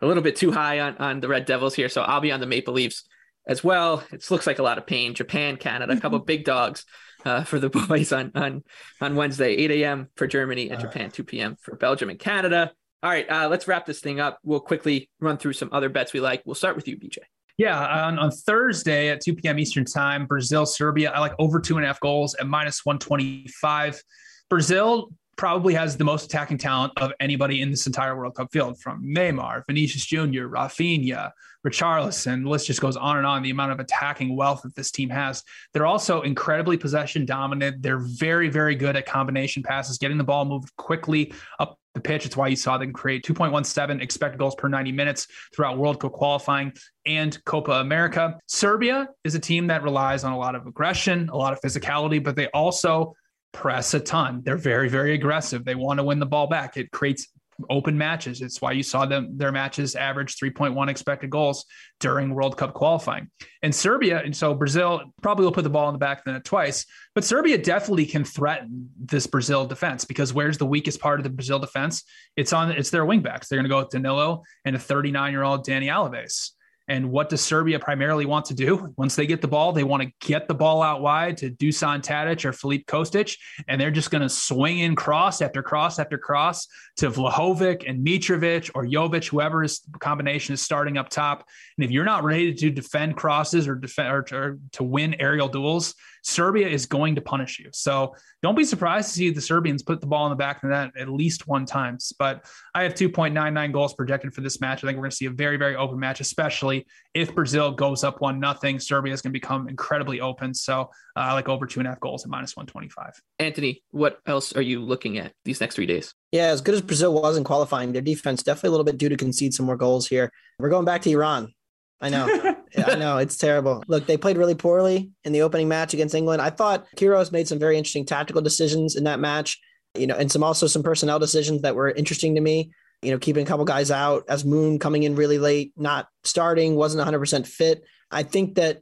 a 0.00 0.06
little 0.06 0.22
bit 0.22 0.36
too 0.36 0.52
high 0.52 0.80
on, 0.80 0.96
on 0.98 1.20
the 1.20 1.28
Red 1.28 1.46
Devils 1.46 1.74
here. 1.74 1.88
So 1.88 2.02
I'll 2.02 2.20
be 2.20 2.32
on 2.32 2.40
the 2.40 2.46
Maple 2.46 2.74
Leafs 2.74 3.04
as 3.46 3.64
well. 3.64 4.02
It 4.12 4.30
looks 4.30 4.46
like 4.46 4.58
a 4.58 4.62
lot 4.62 4.78
of 4.78 4.86
pain. 4.86 5.14
Japan, 5.14 5.56
Canada, 5.56 5.92
a 5.92 6.00
couple 6.00 6.18
mm-hmm. 6.18 6.26
big 6.26 6.44
dogs 6.44 6.84
uh, 7.24 7.44
for 7.44 7.58
the 7.58 7.70
boys 7.88 8.12
on 8.12 8.32
on 8.34 8.62
on 9.00 9.16
Wednesday, 9.16 9.54
8 9.54 9.70
a.m. 9.70 10.08
for 10.16 10.26
Germany 10.26 10.70
and 10.70 10.80
Japan, 10.80 11.10
2 11.10 11.24
p.m. 11.24 11.56
for 11.60 11.76
Belgium 11.76 12.10
and 12.10 12.18
Canada. 12.18 12.72
All 13.02 13.10
right, 13.10 13.28
uh, 13.30 13.48
let's 13.48 13.68
wrap 13.68 13.84
this 13.84 14.00
thing 14.00 14.18
up. 14.20 14.38
We'll 14.42 14.60
quickly 14.60 15.10
run 15.20 15.36
through 15.36 15.52
some 15.52 15.68
other 15.72 15.90
bets 15.90 16.12
we 16.12 16.20
like. 16.20 16.42
We'll 16.46 16.54
start 16.54 16.74
with 16.74 16.88
you, 16.88 16.96
BJ. 16.96 17.18
Yeah, 17.56 18.06
on, 18.06 18.18
on 18.18 18.30
Thursday 18.30 19.10
at 19.10 19.20
2 19.20 19.34
p.m. 19.34 19.58
Eastern 19.58 19.84
Time, 19.84 20.26
Brazil, 20.26 20.66
Serbia. 20.66 21.12
I 21.12 21.20
like 21.20 21.34
over 21.38 21.60
two 21.60 21.76
and 21.76 21.84
a 21.84 21.86
half 21.86 22.00
goals 22.00 22.34
at 22.34 22.46
minus 22.46 22.84
125. 22.84 24.02
Brazil 24.48 25.12
probably 25.36 25.74
has 25.74 25.96
the 25.96 26.04
most 26.04 26.26
attacking 26.26 26.58
talent 26.58 26.92
of 26.96 27.12
anybody 27.20 27.60
in 27.60 27.70
this 27.70 27.86
entire 27.86 28.16
World 28.16 28.34
Cup 28.34 28.48
field 28.52 28.80
from 28.80 29.04
Neymar, 29.04 29.62
Vinicius 29.66 30.04
Jr., 30.04 30.48
Raphinha, 30.48 31.30
Richarlison. 31.64 32.42
The 32.44 32.48
list 32.50 32.66
just 32.66 32.80
goes 32.80 32.96
on 32.96 33.16
and 33.16 33.26
on. 33.26 33.42
The 33.42 33.50
amount 33.50 33.72
of 33.72 33.80
attacking 33.80 34.36
wealth 34.36 34.62
that 34.62 34.74
this 34.74 34.90
team 34.90 35.08
has. 35.10 35.42
They're 35.72 35.86
also 35.86 36.22
incredibly 36.22 36.76
possession 36.76 37.24
dominant. 37.24 37.82
They're 37.82 37.98
very, 37.98 38.48
very 38.48 38.74
good 38.74 38.96
at 38.96 39.06
combination 39.06 39.62
passes, 39.62 39.98
getting 39.98 40.18
the 40.18 40.24
ball 40.24 40.44
moved 40.44 40.74
quickly 40.76 41.32
up 41.58 41.78
the 41.94 42.00
pitch. 42.00 42.26
It's 42.26 42.36
why 42.36 42.48
you 42.48 42.56
saw 42.56 42.76
them 42.76 42.92
create 42.92 43.24
2.17 43.24 44.02
expected 44.02 44.38
goals 44.38 44.54
per 44.56 44.68
90 44.68 44.92
minutes 44.92 45.26
throughout 45.54 45.78
World 45.78 46.00
Cup 46.00 46.12
qualifying 46.12 46.72
and 47.06 47.42
Copa 47.44 47.72
America. 47.72 48.38
Serbia 48.46 49.08
is 49.22 49.34
a 49.34 49.40
team 49.40 49.68
that 49.68 49.82
relies 49.82 50.24
on 50.24 50.32
a 50.32 50.38
lot 50.38 50.54
of 50.54 50.66
aggression, 50.66 51.28
a 51.30 51.36
lot 51.36 51.52
of 51.52 51.60
physicality, 51.60 52.22
but 52.22 52.36
they 52.36 52.48
also 52.48 53.14
press 53.52 53.94
a 53.94 54.00
ton. 54.00 54.42
They're 54.44 54.56
very, 54.56 54.88
very 54.88 55.14
aggressive. 55.14 55.64
They 55.64 55.76
want 55.76 55.98
to 55.98 56.04
win 56.04 56.18
the 56.18 56.26
ball 56.26 56.48
back. 56.48 56.76
It 56.76 56.90
creates 56.90 57.28
open 57.70 57.96
matches. 57.96 58.40
It's 58.40 58.60
why 58.60 58.72
you 58.72 58.82
saw 58.82 59.06
them 59.06 59.36
their 59.36 59.52
matches 59.52 59.94
average 59.94 60.36
3.1 60.36 60.88
expected 60.88 61.30
goals 61.30 61.64
during 62.00 62.34
World 62.34 62.56
Cup 62.56 62.74
qualifying. 62.74 63.30
And 63.62 63.74
Serbia, 63.74 64.22
and 64.22 64.36
so 64.36 64.54
Brazil 64.54 65.02
probably 65.22 65.44
will 65.44 65.52
put 65.52 65.64
the 65.64 65.70
ball 65.70 65.88
in 65.88 65.94
the 65.94 65.98
back 65.98 66.18
of 66.18 66.24
the 66.24 66.32
net 66.32 66.44
twice, 66.44 66.86
but 67.14 67.24
Serbia 67.24 67.58
definitely 67.58 68.06
can 68.06 68.24
threaten 68.24 68.90
this 68.98 69.26
Brazil 69.26 69.66
defense 69.66 70.04
because 70.04 70.32
where's 70.32 70.58
the 70.58 70.66
weakest 70.66 71.00
part 71.00 71.20
of 71.20 71.24
the 71.24 71.30
Brazil 71.30 71.58
defense? 71.58 72.02
It's 72.36 72.52
on 72.52 72.70
it's 72.72 72.90
their 72.90 73.04
wingbacks. 73.04 73.48
They're 73.48 73.58
going 73.58 73.64
to 73.64 73.68
go 73.68 73.78
with 73.78 73.90
Danilo 73.90 74.42
and 74.64 74.74
a 74.74 74.78
39 74.78 75.32
year 75.32 75.42
old 75.42 75.66
Dani 75.66 75.86
Alves. 75.86 76.50
And 76.86 77.10
what 77.10 77.30
does 77.30 77.40
Serbia 77.40 77.78
primarily 77.78 78.26
want 78.26 78.44
to 78.46 78.54
do? 78.54 78.92
Once 78.96 79.16
they 79.16 79.26
get 79.26 79.40
the 79.40 79.48
ball, 79.48 79.72
they 79.72 79.84
want 79.84 80.02
to 80.02 80.12
get 80.26 80.48
the 80.48 80.54
ball 80.54 80.82
out 80.82 81.00
wide 81.00 81.38
to 81.38 81.50
Dusan 81.50 82.02
Tadic 82.02 82.44
or 82.44 82.52
Filip 82.52 82.84
Kostic, 82.86 83.36
and 83.68 83.80
they're 83.80 83.90
just 83.90 84.10
going 84.10 84.22
to 84.22 84.28
swing 84.28 84.80
in 84.80 84.94
cross 84.94 85.40
after 85.40 85.62
cross 85.62 85.98
after 85.98 86.18
cross 86.18 86.66
to 86.96 87.10
Vlahovic 87.10 87.88
and 87.88 88.06
Mitrovic 88.06 88.70
or 88.74 88.84
Jovic, 88.84 89.28
whoever 89.28 89.64
is 89.64 89.80
combination 89.98 90.52
is 90.52 90.60
starting 90.60 90.98
up 90.98 91.08
top. 91.08 91.46
And 91.78 91.84
if 91.84 91.90
you're 91.90 92.04
not 92.04 92.22
ready 92.22 92.52
to 92.52 92.70
defend 92.70 93.16
crosses 93.16 93.66
or 93.66 93.76
defend 93.76 94.08
or, 94.08 94.26
or 94.32 94.58
to 94.72 94.84
win 94.84 95.14
aerial 95.20 95.48
duels, 95.48 95.94
Serbia 96.24 96.66
is 96.66 96.86
going 96.86 97.14
to 97.14 97.20
punish 97.20 97.58
you. 97.58 97.68
So 97.72 98.16
don't 98.42 98.56
be 98.56 98.64
surprised 98.64 99.08
to 99.08 99.14
see 99.14 99.30
the 99.30 99.40
Serbians 99.40 99.82
put 99.82 100.00
the 100.00 100.06
ball 100.06 100.26
in 100.26 100.30
the 100.30 100.36
back 100.36 100.56
of 100.56 100.70
the 100.70 100.74
net 100.74 100.92
at 100.98 101.08
least 101.08 101.46
one 101.46 101.66
times. 101.66 102.12
But 102.18 102.46
I 102.74 102.82
have 102.82 102.94
2.99 102.94 103.72
goals 103.72 103.94
projected 103.94 104.34
for 104.34 104.40
this 104.40 104.60
match. 104.60 104.82
I 104.82 104.86
think 104.86 104.96
we're 104.96 105.02
going 105.02 105.10
to 105.10 105.16
see 105.16 105.26
a 105.26 105.30
very, 105.30 105.58
very 105.58 105.76
open 105.76 105.98
match, 105.98 106.20
especially 106.20 106.86
if 107.12 107.34
Brazil 107.34 107.72
goes 107.72 108.04
up 108.04 108.20
one 108.20 108.40
nothing. 108.40 108.80
Serbia 108.80 109.12
is 109.12 109.20
going 109.20 109.32
to 109.32 109.38
become 109.38 109.68
incredibly 109.68 110.20
open. 110.20 110.54
So 110.54 110.82
uh, 111.14 111.20
I 111.20 111.32
like 111.34 111.48
over 111.48 111.66
two 111.66 111.80
and 111.80 111.86
a 111.86 111.90
half 111.90 112.00
goals 112.00 112.24
at 112.24 112.30
minus 112.30 112.56
125. 112.56 113.20
Anthony, 113.38 113.82
what 113.90 114.18
else 114.26 114.54
are 114.54 114.62
you 114.62 114.80
looking 114.80 115.18
at 115.18 115.32
these 115.44 115.60
next 115.60 115.74
three 115.74 115.86
days? 115.86 116.14
Yeah, 116.32 116.46
as 116.46 116.62
good 116.62 116.74
as 116.74 116.82
Brazil 116.82 117.12
was 117.14 117.36
in 117.36 117.44
qualifying, 117.44 117.92
their 117.92 118.02
defense 118.02 118.42
definitely 118.42 118.68
a 118.68 118.70
little 118.72 118.84
bit 118.84 118.98
due 118.98 119.10
to 119.10 119.16
concede 119.16 119.52
some 119.52 119.66
more 119.66 119.76
goals 119.76 120.08
here. 120.08 120.32
We're 120.58 120.70
going 120.70 120.86
back 120.86 121.02
to 121.02 121.10
Iran. 121.10 121.52
I 122.00 122.08
know. 122.08 122.56
I 122.76 122.94
know. 122.96 123.18
It's 123.18 123.36
terrible. 123.36 123.84
Look, 123.86 124.06
they 124.06 124.16
played 124.16 124.36
really 124.36 124.54
poorly 124.54 125.10
in 125.24 125.32
the 125.32 125.42
opening 125.42 125.68
match 125.68 125.94
against 125.94 126.14
England. 126.14 126.42
I 126.42 126.50
thought 126.50 126.86
Queiroz 126.96 127.32
made 127.32 127.48
some 127.48 127.58
very 127.58 127.76
interesting 127.76 128.06
tactical 128.06 128.42
decisions 128.42 128.96
in 128.96 129.04
that 129.04 129.20
match, 129.20 129.60
you 129.94 130.06
know, 130.06 130.16
and 130.16 130.30
some 130.30 130.42
also 130.42 130.66
some 130.66 130.82
personnel 130.82 131.18
decisions 131.18 131.62
that 131.62 131.74
were 131.74 131.90
interesting 131.90 132.34
to 132.34 132.40
me. 132.40 132.70
You 133.02 133.10
know, 133.10 133.18
keeping 133.18 133.44
a 133.44 133.46
couple 133.46 133.64
guys 133.66 133.90
out 133.90 134.26
Azmoun 134.28 134.80
coming 134.80 135.02
in 135.02 135.14
really 135.14 135.38
late, 135.38 135.72
not 135.76 136.08
starting, 136.22 136.74
wasn't 136.74 137.06
100% 137.06 137.46
fit. 137.46 137.84
I 138.10 138.22
think 138.22 138.54
that 138.54 138.80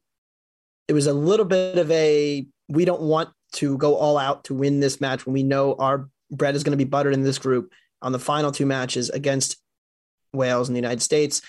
it 0.87 0.93
was 0.93 1.07
a 1.07 1.13
little 1.13 1.47
bit 1.47 1.79
of 1.79 1.91
a 1.91 2.47
we 2.69 2.85
don't 2.85 3.03
want 3.03 3.31
to 3.55 3.77
go 3.77 3.97
all 3.97 4.17
out 4.17 4.45
to 4.45 4.55
win 4.55 4.81
this 4.81 5.01
match 5.01 5.27
when 5.27 5.35
we 5.35 5.43
know 5.43 5.75
our 5.75 6.09
bread 6.31 6.55
is 6.55 6.63
going 6.63 6.77
to 6.77 6.83
be 6.83 6.89
buttered 6.89 7.15
in 7.15 7.23
this 7.23 7.39
group 7.39 7.73
on 8.01 8.13
the 8.13 8.19
final 8.19 8.53
two 8.53 8.67
matches 8.67 9.11
against 9.11 9.57
Wales 10.33 10.69
and 10.69 10.77
the 10.77 10.81
United 10.81 11.03
States. 11.03 11.43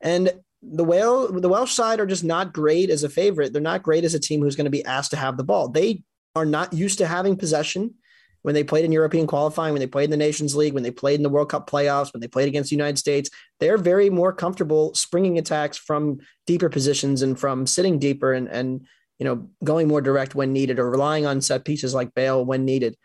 And 0.00 0.32
the 0.72 0.84
Wales, 0.84 1.30
the 1.40 1.48
Welsh 1.48 1.72
side 1.72 2.00
are 2.00 2.06
just 2.06 2.24
not 2.24 2.52
great 2.52 2.90
as 2.90 3.04
a 3.04 3.08
favorite. 3.08 3.52
They're 3.52 3.62
not 3.62 3.82
great 3.82 4.04
as 4.04 4.14
a 4.14 4.20
team 4.20 4.40
who's 4.40 4.56
going 4.56 4.64
to 4.64 4.70
be 4.70 4.84
asked 4.84 5.10
to 5.10 5.16
have 5.16 5.36
the 5.36 5.44
ball. 5.44 5.68
They 5.68 6.02
are 6.34 6.46
not 6.46 6.72
used 6.72 6.98
to 6.98 7.06
having 7.06 7.36
possession 7.36 7.94
when 8.42 8.54
they 8.54 8.64
played 8.64 8.84
in 8.84 8.92
European 8.92 9.26
qualifying, 9.26 9.72
when 9.72 9.80
they 9.80 9.86
played 9.86 10.04
in 10.04 10.10
the 10.10 10.16
Nations 10.16 10.54
League, 10.54 10.74
when 10.74 10.82
they 10.82 10.90
played 10.90 11.14
in 11.14 11.22
the 11.22 11.30
World 11.30 11.48
Cup 11.48 11.68
playoffs, 11.68 12.12
when 12.12 12.20
they 12.20 12.28
played 12.28 12.48
against 12.48 12.70
the 12.70 12.76
United 12.76 12.98
States. 12.98 13.30
They're 13.60 13.78
very 13.78 14.10
more 14.10 14.32
comfortable 14.32 14.94
springing 14.94 15.38
attacks 15.38 15.78
from 15.78 16.18
deeper 16.46 16.68
positions 16.68 17.22
and 17.22 17.38
from 17.38 17.66
sitting 17.66 17.98
deeper 17.98 18.32
and 18.32 18.48
and 18.48 18.86
you 19.18 19.24
know 19.24 19.48
going 19.62 19.88
more 19.88 20.02
direct 20.02 20.34
when 20.34 20.52
needed 20.52 20.78
or 20.78 20.90
relying 20.90 21.24
on 21.24 21.40
set 21.40 21.64
pieces 21.64 21.94
like 21.94 22.14
Bale 22.14 22.44
when 22.44 22.64
needed. 22.64 22.96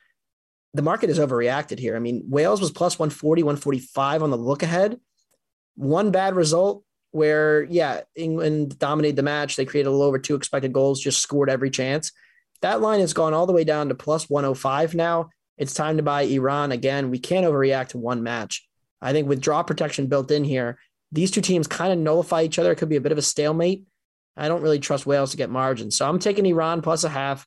The 0.74 0.82
market 0.82 1.10
has 1.10 1.20
overreacted 1.20 1.80
here. 1.80 1.96
I 1.96 2.00
mean, 2.00 2.26
Wales 2.28 2.62
was 2.62 2.72
plus 2.72 3.00
140, 3.00 3.44
145 3.44 4.24
on 4.24 4.30
the 4.30 4.38
look 4.38 4.62
ahead. 4.62 5.00
One 5.76 6.12
bad 6.12 6.36
result 6.36 6.84
where 7.12 7.64
yeah, 7.64 8.02
England 8.16 8.78
dominated 8.78 9.16
the 9.16 9.24
match. 9.24 9.56
They 9.56 9.66
created 9.66 9.90
a 9.90 9.92
little 9.92 10.06
over 10.06 10.20
two 10.20 10.36
expected 10.36 10.74
goals, 10.74 11.02
just 11.02 11.22
scored 11.22 11.50
every 11.50 11.70
chance. 11.70 12.12
That 12.62 12.82
line 12.82 13.00
has 13.00 13.14
gone 13.14 13.34
all 13.34 13.46
the 13.46 13.54
way 13.54 13.64
down 13.64 13.90
to 13.90 13.96
plus 13.96 14.30
105 14.30 14.96
now. 14.96 15.30
It's 15.58 15.74
time 15.74 15.98
to 15.98 16.04
buy 16.04 16.24
Iran 16.24 16.72
again. 16.72 17.10
We 17.10 17.20
can't 17.20 17.46
overreact 17.46 17.90
to 17.90 17.98
one 17.98 18.24
match. 18.24 18.68
I 19.02 19.14
think 19.14 19.28
with 19.28 19.42
draw 19.42 19.64
protection 19.64 20.08
built 20.08 20.32
in 20.32 20.44
here, 20.44 20.78
these 21.12 21.32
two 21.32 21.42
teams 21.42 21.68
kind 21.68 21.92
of 21.92 22.00
nullify 22.00 22.44
each 22.44 22.60
other. 22.60 22.72
It 22.72 22.78
could 22.78 22.90
be 22.90 22.96
a 22.96 23.02
bit 23.02 23.12
of 23.12 23.18
a 23.18 23.24
stalemate. 23.24 23.84
I 24.38 24.48
don't 24.48 24.62
really 24.62 24.80
trust 24.80 25.06
Wales 25.06 25.32
to 25.32 25.38
get 25.38 25.50
margins. 25.50 25.98
So 25.98 26.08
I'm 26.08 26.20
taking 26.20 26.46
Iran 26.46 26.82
plus 26.82 27.04
a 27.04 27.10
half. 27.10 27.46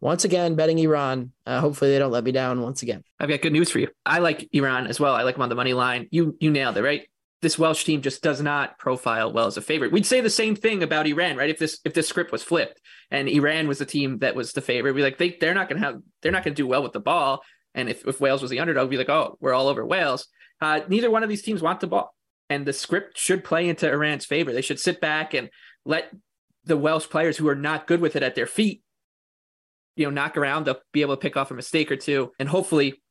Once 0.00 0.24
again, 0.24 0.54
betting 0.54 0.78
Iran. 0.78 1.32
Uh, 1.46 1.60
hopefully 1.60 1.90
they 1.90 1.98
don't 1.98 2.10
let 2.10 2.24
me 2.24 2.32
down 2.32 2.60
once 2.60 2.82
again. 2.82 3.02
I've 3.18 3.28
got 3.28 3.40
good 3.40 3.52
news 3.52 3.70
for 3.70 3.78
you. 3.78 3.88
I 4.04 4.18
like 4.18 4.48
Iran 4.52 4.86
as 4.86 5.00
well. 5.00 5.14
I 5.14 5.22
like 5.22 5.34
them 5.34 5.42
on 5.42 5.48
the 5.48 5.54
money 5.54 5.72
line. 5.72 6.08
You 6.10 6.36
you 6.40 6.50
nailed 6.50 6.76
it, 6.76 6.82
right? 6.82 7.06
This 7.42 7.58
Welsh 7.58 7.84
team 7.84 8.00
just 8.00 8.22
does 8.22 8.40
not 8.40 8.78
profile 8.78 9.32
well 9.32 9.46
as 9.46 9.56
a 9.56 9.62
favorite. 9.62 9.92
We'd 9.92 10.06
say 10.06 10.20
the 10.20 10.30
same 10.30 10.56
thing 10.56 10.82
about 10.82 11.06
Iran, 11.06 11.36
right? 11.36 11.50
If 11.50 11.58
this 11.58 11.80
if 11.84 11.94
this 11.94 12.08
script 12.08 12.32
was 12.32 12.42
flipped 12.42 12.80
and 13.10 13.28
Iran 13.28 13.68
was 13.68 13.78
the 13.78 13.86
team 13.86 14.18
that 14.18 14.34
was 14.34 14.52
the 14.52 14.62
favorite, 14.62 14.92
we'd 14.92 15.00
be 15.00 15.04
like 15.04 15.18
they 15.18 15.36
they're 15.40 15.54
not 15.54 15.68
gonna 15.68 15.80
have 15.80 16.00
they're 16.22 16.32
not 16.32 16.44
gonna 16.44 16.56
do 16.56 16.66
well 16.66 16.82
with 16.82 16.92
the 16.92 17.00
ball. 17.00 17.42
And 17.74 17.88
if, 17.88 18.06
if 18.06 18.20
Wales 18.20 18.40
was 18.40 18.50
the 18.50 18.60
underdog, 18.60 18.88
we'd 18.88 18.96
be 18.96 18.98
like, 18.98 19.08
oh, 19.08 19.36
we're 19.40 19.52
all 19.52 19.68
over 19.68 19.84
Wales. 19.84 20.28
Uh, 20.60 20.80
neither 20.88 21.10
one 21.10 21.22
of 21.22 21.28
these 21.28 21.42
teams 21.42 21.60
want 21.60 21.80
the 21.80 21.88
ball. 21.88 22.14
And 22.48 22.64
the 22.64 22.72
script 22.72 23.18
should 23.18 23.42
play 23.42 23.68
into 23.68 23.90
Iran's 23.90 24.24
favor. 24.24 24.52
They 24.52 24.62
should 24.62 24.78
sit 24.78 25.00
back 25.00 25.34
and 25.34 25.50
let 25.84 26.12
the 26.64 26.76
Welsh 26.76 27.08
players 27.08 27.36
who 27.36 27.48
are 27.48 27.56
not 27.56 27.86
good 27.86 28.00
with 28.00 28.16
it 28.16 28.22
at 28.22 28.34
their 28.34 28.46
feet, 28.46 28.82
you 29.96 30.04
know, 30.04 30.10
knock 30.10 30.36
around. 30.36 30.64
They'll 30.64 30.80
be 30.92 31.02
able 31.02 31.16
to 31.16 31.20
pick 31.20 31.36
off 31.36 31.50
a 31.50 31.54
mistake 31.54 31.90
or 31.90 31.96
two 31.96 32.30
and 32.38 32.48
hopefully 32.48 33.02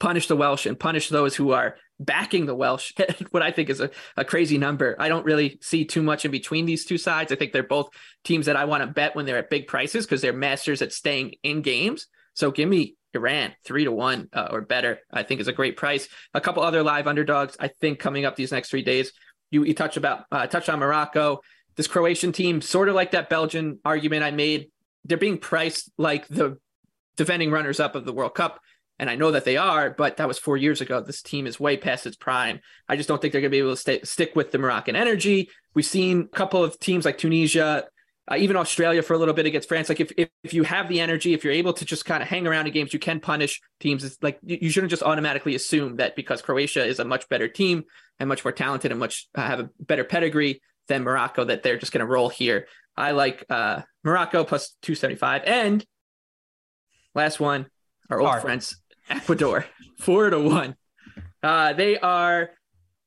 punish 0.00 0.26
the 0.26 0.36
Welsh 0.36 0.64
and 0.64 0.78
punish 0.78 1.08
those 1.08 1.36
who 1.36 1.52
are 1.52 1.76
backing 2.00 2.46
the 2.46 2.54
Welsh, 2.54 2.92
what 3.30 3.42
I 3.42 3.50
think 3.50 3.70
is 3.70 3.80
a, 3.80 3.90
a 4.16 4.24
crazy 4.24 4.58
number. 4.58 4.96
I 4.98 5.08
don't 5.08 5.24
really 5.24 5.58
see 5.60 5.84
too 5.84 6.02
much 6.02 6.24
in 6.24 6.30
between 6.30 6.66
these 6.66 6.84
two 6.84 6.98
sides. 6.98 7.32
I 7.32 7.36
think 7.36 7.52
they're 7.52 7.62
both 7.62 7.90
teams 8.24 8.46
that 8.46 8.56
I 8.56 8.64
want 8.64 8.82
to 8.82 8.86
bet 8.86 9.16
when 9.16 9.26
they're 9.26 9.38
at 9.38 9.50
big 9.50 9.66
prices 9.66 10.06
because 10.06 10.20
they're 10.20 10.32
masters 10.32 10.82
at 10.82 10.92
staying 10.92 11.34
in 11.42 11.62
games. 11.62 12.06
So 12.34 12.50
give 12.50 12.68
me 12.68 12.96
Iran 13.14 13.54
three 13.64 13.84
to 13.84 13.92
one 13.92 14.28
uh, 14.32 14.48
or 14.50 14.60
better. 14.60 15.00
I 15.10 15.22
think 15.22 15.40
is 15.40 15.48
a 15.48 15.52
great 15.52 15.76
price. 15.76 16.08
A 16.34 16.40
couple 16.40 16.62
other 16.62 16.82
live 16.82 17.06
underdogs. 17.06 17.56
I 17.58 17.68
think 17.68 17.98
coming 17.98 18.24
up 18.24 18.36
these 18.36 18.52
next 18.52 18.70
three 18.70 18.82
days. 18.82 19.12
You 19.50 19.64
you 19.64 19.74
touch 19.74 19.96
about 19.96 20.24
uh, 20.30 20.46
touch 20.46 20.68
on 20.68 20.78
Morocco. 20.78 21.40
This 21.76 21.86
Croatian 21.86 22.32
team, 22.32 22.60
sort 22.60 22.88
of 22.88 22.94
like 22.94 23.12
that 23.12 23.30
Belgian 23.30 23.78
argument 23.84 24.24
I 24.24 24.30
made. 24.30 24.70
They're 25.04 25.16
being 25.16 25.38
priced 25.38 25.90
like 25.96 26.26
the 26.28 26.58
defending 27.16 27.50
runners 27.50 27.80
up 27.80 27.94
of 27.94 28.04
the 28.04 28.12
World 28.12 28.34
Cup 28.34 28.60
and 28.98 29.08
I 29.08 29.14
know 29.14 29.30
that 29.30 29.44
they 29.44 29.56
are, 29.56 29.90
but 29.90 30.16
that 30.16 30.26
was 30.26 30.38
four 30.38 30.56
years 30.56 30.80
ago. 30.80 31.00
This 31.00 31.22
team 31.22 31.46
is 31.46 31.60
way 31.60 31.76
past 31.76 32.06
its 32.06 32.16
prime. 32.16 32.60
I 32.88 32.96
just 32.96 33.08
don't 33.08 33.22
think 33.22 33.32
they're 33.32 33.40
going 33.40 33.50
to 33.50 33.54
be 33.54 33.60
able 33.60 33.70
to 33.70 33.76
stay, 33.76 34.00
stick 34.02 34.34
with 34.34 34.50
the 34.50 34.58
Moroccan 34.58 34.96
energy. 34.96 35.50
We've 35.74 35.86
seen 35.86 36.22
a 36.22 36.36
couple 36.36 36.64
of 36.64 36.78
teams 36.80 37.04
like 37.04 37.16
Tunisia, 37.16 37.86
uh, 38.30 38.36
even 38.36 38.56
Australia 38.56 39.02
for 39.02 39.14
a 39.14 39.18
little 39.18 39.34
bit 39.34 39.46
against 39.46 39.68
France. 39.68 39.88
Like 39.88 40.00
if, 40.00 40.10
if, 40.16 40.28
if 40.42 40.52
you 40.52 40.64
have 40.64 40.88
the 40.88 41.00
energy, 41.00 41.32
if 41.32 41.44
you're 41.44 41.52
able 41.52 41.72
to 41.74 41.84
just 41.84 42.04
kind 42.04 42.22
of 42.22 42.28
hang 42.28 42.46
around 42.46 42.66
in 42.66 42.72
games, 42.72 42.92
you 42.92 42.98
can 42.98 43.20
punish 43.20 43.60
teams. 43.78 44.02
It's 44.02 44.18
like 44.20 44.40
you 44.42 44.68
shouldn't 44.68 44.90
just 44.90 45.04
automatically 45.04 45.54
assume 45.54 45.96
that 45.96 46.16
because 46.16 46.42
Croatia 46.42 46.84
is 46.84 46.98
a 46.98 47.04
much 47.04 47.28
better 47.28 47.46
team 47.46 47.84
and 48.18 48.28
much 48.28 48.44
more 48.44 48.52
talented 48.52 48.90
and 48.90 48.98
much 48.98 49.28
uh, 49.36 49.42
have 49.42 49.60
a 49.60 49.70
better 49.78 50.04
pedigree 50.04 50.60
than 50.88 51.04
Morocco 51.04 51.44
that 51.44 51.62
they're 51.62 51.78
just 51.78 51.92
going 51.92 52.04
to 52.04 52.12
roll 52.12 52.28
here. 52.28 52.66
I 52.96 53.12
like 53.12 53.44
uh, 53.48 53.82
Morocco 54.02 54.42
plus 54.42 54.74
275 54.82 55.42
and 55.46 55.86
last 57.14 57.38
one, 57.38 57.66
our 58.10 58.20
old 58.20 58.40
friends 58.40 58.74
Ecuador, 59.08 59.66
four 59.98 60.30
to 60.30 60.38
one. 60.38 60.76
Uh, 61.42 61.72
they 61.72 61.98
are 61.98 62.50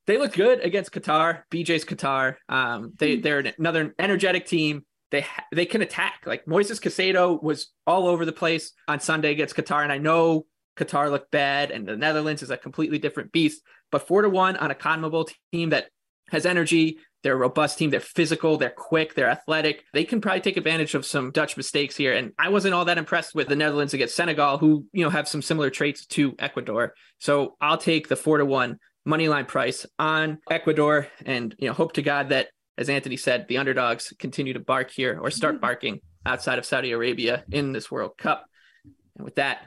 they 0.08 0.18
look 0.18 0.34
good 0.34 0.62
against 0.62 0.92
Qatar. 0.92 1.44
BJ's 1.52 1.86
Qatar. 1.86 2.36
Um, 2.50 2.94
they 2.98 3.18
they're 3.18 3.54
another 3.58 3.94
energetic 4.00 4.46
team. 4.46 4.86
They 5.12 5.26
they 5.52 5.66
can 5.66 5.82
attack. 5.82 6.24
Like 6.26 6.46
Moises 6.46 6.82
Caicedo 6.82 7.42
was 7.42 7.70
all 7.86 8.08
over 8.08 8.26
the 8.26 8.32
place 8.32 8.74
on 8.88 9.00
Sunday 9.00 9.32
against 9.32 9.56
Qatar, 9.56 9.84
and 9.84 9.92
I 9.92 9.98
know 9.98 10.46
Qatar 10.78 11.12
looked 11.12 11.32
bad, 11.32 11.72
and 11.72 11.88
the 11.88 11.98
Netherlands 11.98 12.42
is 12.42 12.50
a 12.50 12.58
completely 12.58 13.00
different 13.00 13.32
beast. 13.32 13.62
But 13.92 14.08
four 14.08 14.22
to 14.22 14.30
one 14.30 14.56
on 14.58 14.72
a 14.72 14.76
CONMEBOL 14.76 15.32
team 15.52 15.70
that 15.70 15.90
has 16.30 16.46
energy, 16.46 17.00
they're 17.24 17.34
a 17.34 17.38
robust 17.38 17.78
team. 17.78 17.90
They're 17.90 18.00
physical. 18.00 18.58
They're 18.58 18.70
quick. 18.70 19.14
They're 19.14 19.30
athletic. 19.30 19.86
They 19.94 20.04
can 20.04 20.22
probably 20.22 20.42
take 20.42 20.58
advantage 20.58 20.96
of 20.96 21.06
some 21.06 21.32
Dutch 21.32 21.56
mistakes 21.56 21.96
here. 21.96 22.14
And 22.14 22.32
I 22.40 22.50
wasn't 22.50 22.74
all 22.74 22.86
that 22.86 22.98
impressed 22.98 23.36
with 23.36 23.48
the 23.48 23.56
Netherlands 23.56 23.94
against 23.94 24.16
Senegal, 24.16 24.58
who, 24.58 24.86
you 24.92 25.04
know, 25.04 25.10
have 25.10 25.28
some 25.28 25.42
similar 25.42 25.70
traits 25.70 26.06
to 26.08 26.36
Ecuador. 26.40 26.94
So 27.20 27.56
I'll 27.62 27.78
take 27.78 28.08
the 28.08 28.16
four 28.16 28.38
to 28.38 28.46
one 28.46 28.80
money 29.06 29.28
line 29.28 29.46
price 29.46 29.86
on 30.00 30.40
Ecuador 30.50 31.08
and, 31.26 31.56
you 31.60 31.68
know, 31.68 31.74
hope 31.74 31.94
to 31.94 32.02
God 32.02 32.30
that, 32.30 32.48
as 32.78 32.90
Anthony 32.90 33.18
said, 33.18 33.48
the 33.48 33.58
underdogs 33.58 34.14
continue 34.18 34.54
to 34.54 34.60
bark 34.60 34.90
here 34.90 35.20
or 35.22 35.30
start 35.30 35.56
mm-hmm. 35.56 35.62
barking 35.62 36.00
outside 36.26 36.60
of 36.60 36.66
Saudi 36.66 36.92
Arabia 36.92 37.44
in 37.52 37.72
this 37.72 37.92
World 37.92 38.18
Cup. 38.18 38.46
And 39.16 39.26
with 39.26 39.36
that, 39.36 39.60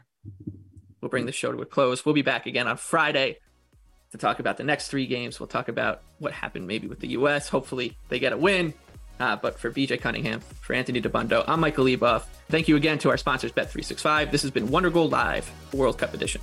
we'll 1.01 1.11
bring 1.11 1.27
the 1.27 1.33
show 1.33 1.53
to 1.53 1.63
a 1.63 1.67
close. 1.67 2.05
We'll 2.05 2.15
be 2.15 2.23
back 2.23 2.47
again 2.47 2.67
on 2.67 2.77
Friday 2.77 3.39
to 4.15 4.19
talk 4.19 4.39
about 4.39 4.57
the 4.57 4.63
next 4.63 4.89
three 4.89 5.07
games. 5.07 5.41
We'll 5.41 5.49
talk 5.49 5.67
about 5.69 6.03
what 6.21 6.33
happened 6.33 6.69
maybe 6.69 6.87
with 6.87 7.01
the 7.01 7.09
U.S. 7.09 7.49
Hopefully 7.49 7.97
they 8.09 8.21
get 8.21 8.33
a 8.33 8.37
win. 8.37 8.73
Uh, 9.19 9.35
but 9.35 9.59
for 9.59 9.73
BJ 9.73 10.01
Cunningham, 10.01 10.41
for 10.61 10.73
Anthony 10.73 11.03
Dabbundo, 11.03 11.45
I'm 11.49 11.59
Michael 11.59 11.85
Leboff. 11.85 12.25
Thank 12.49 12.69
you 12.69 12.77
again 12.77 12.99
to 13.01 13.11
our 13.11 13.17
sponsors, 13.17 13.51
Bet365. 13.51 14.31
This 14.31 14.43
has 14.43 14.53
been 14.53 14.69
Wondergoal 14.69 15.11
Live 15.11 15.51
World 15.73 15.99
Cup 15.99 16.15
Edition. 16.15 16.41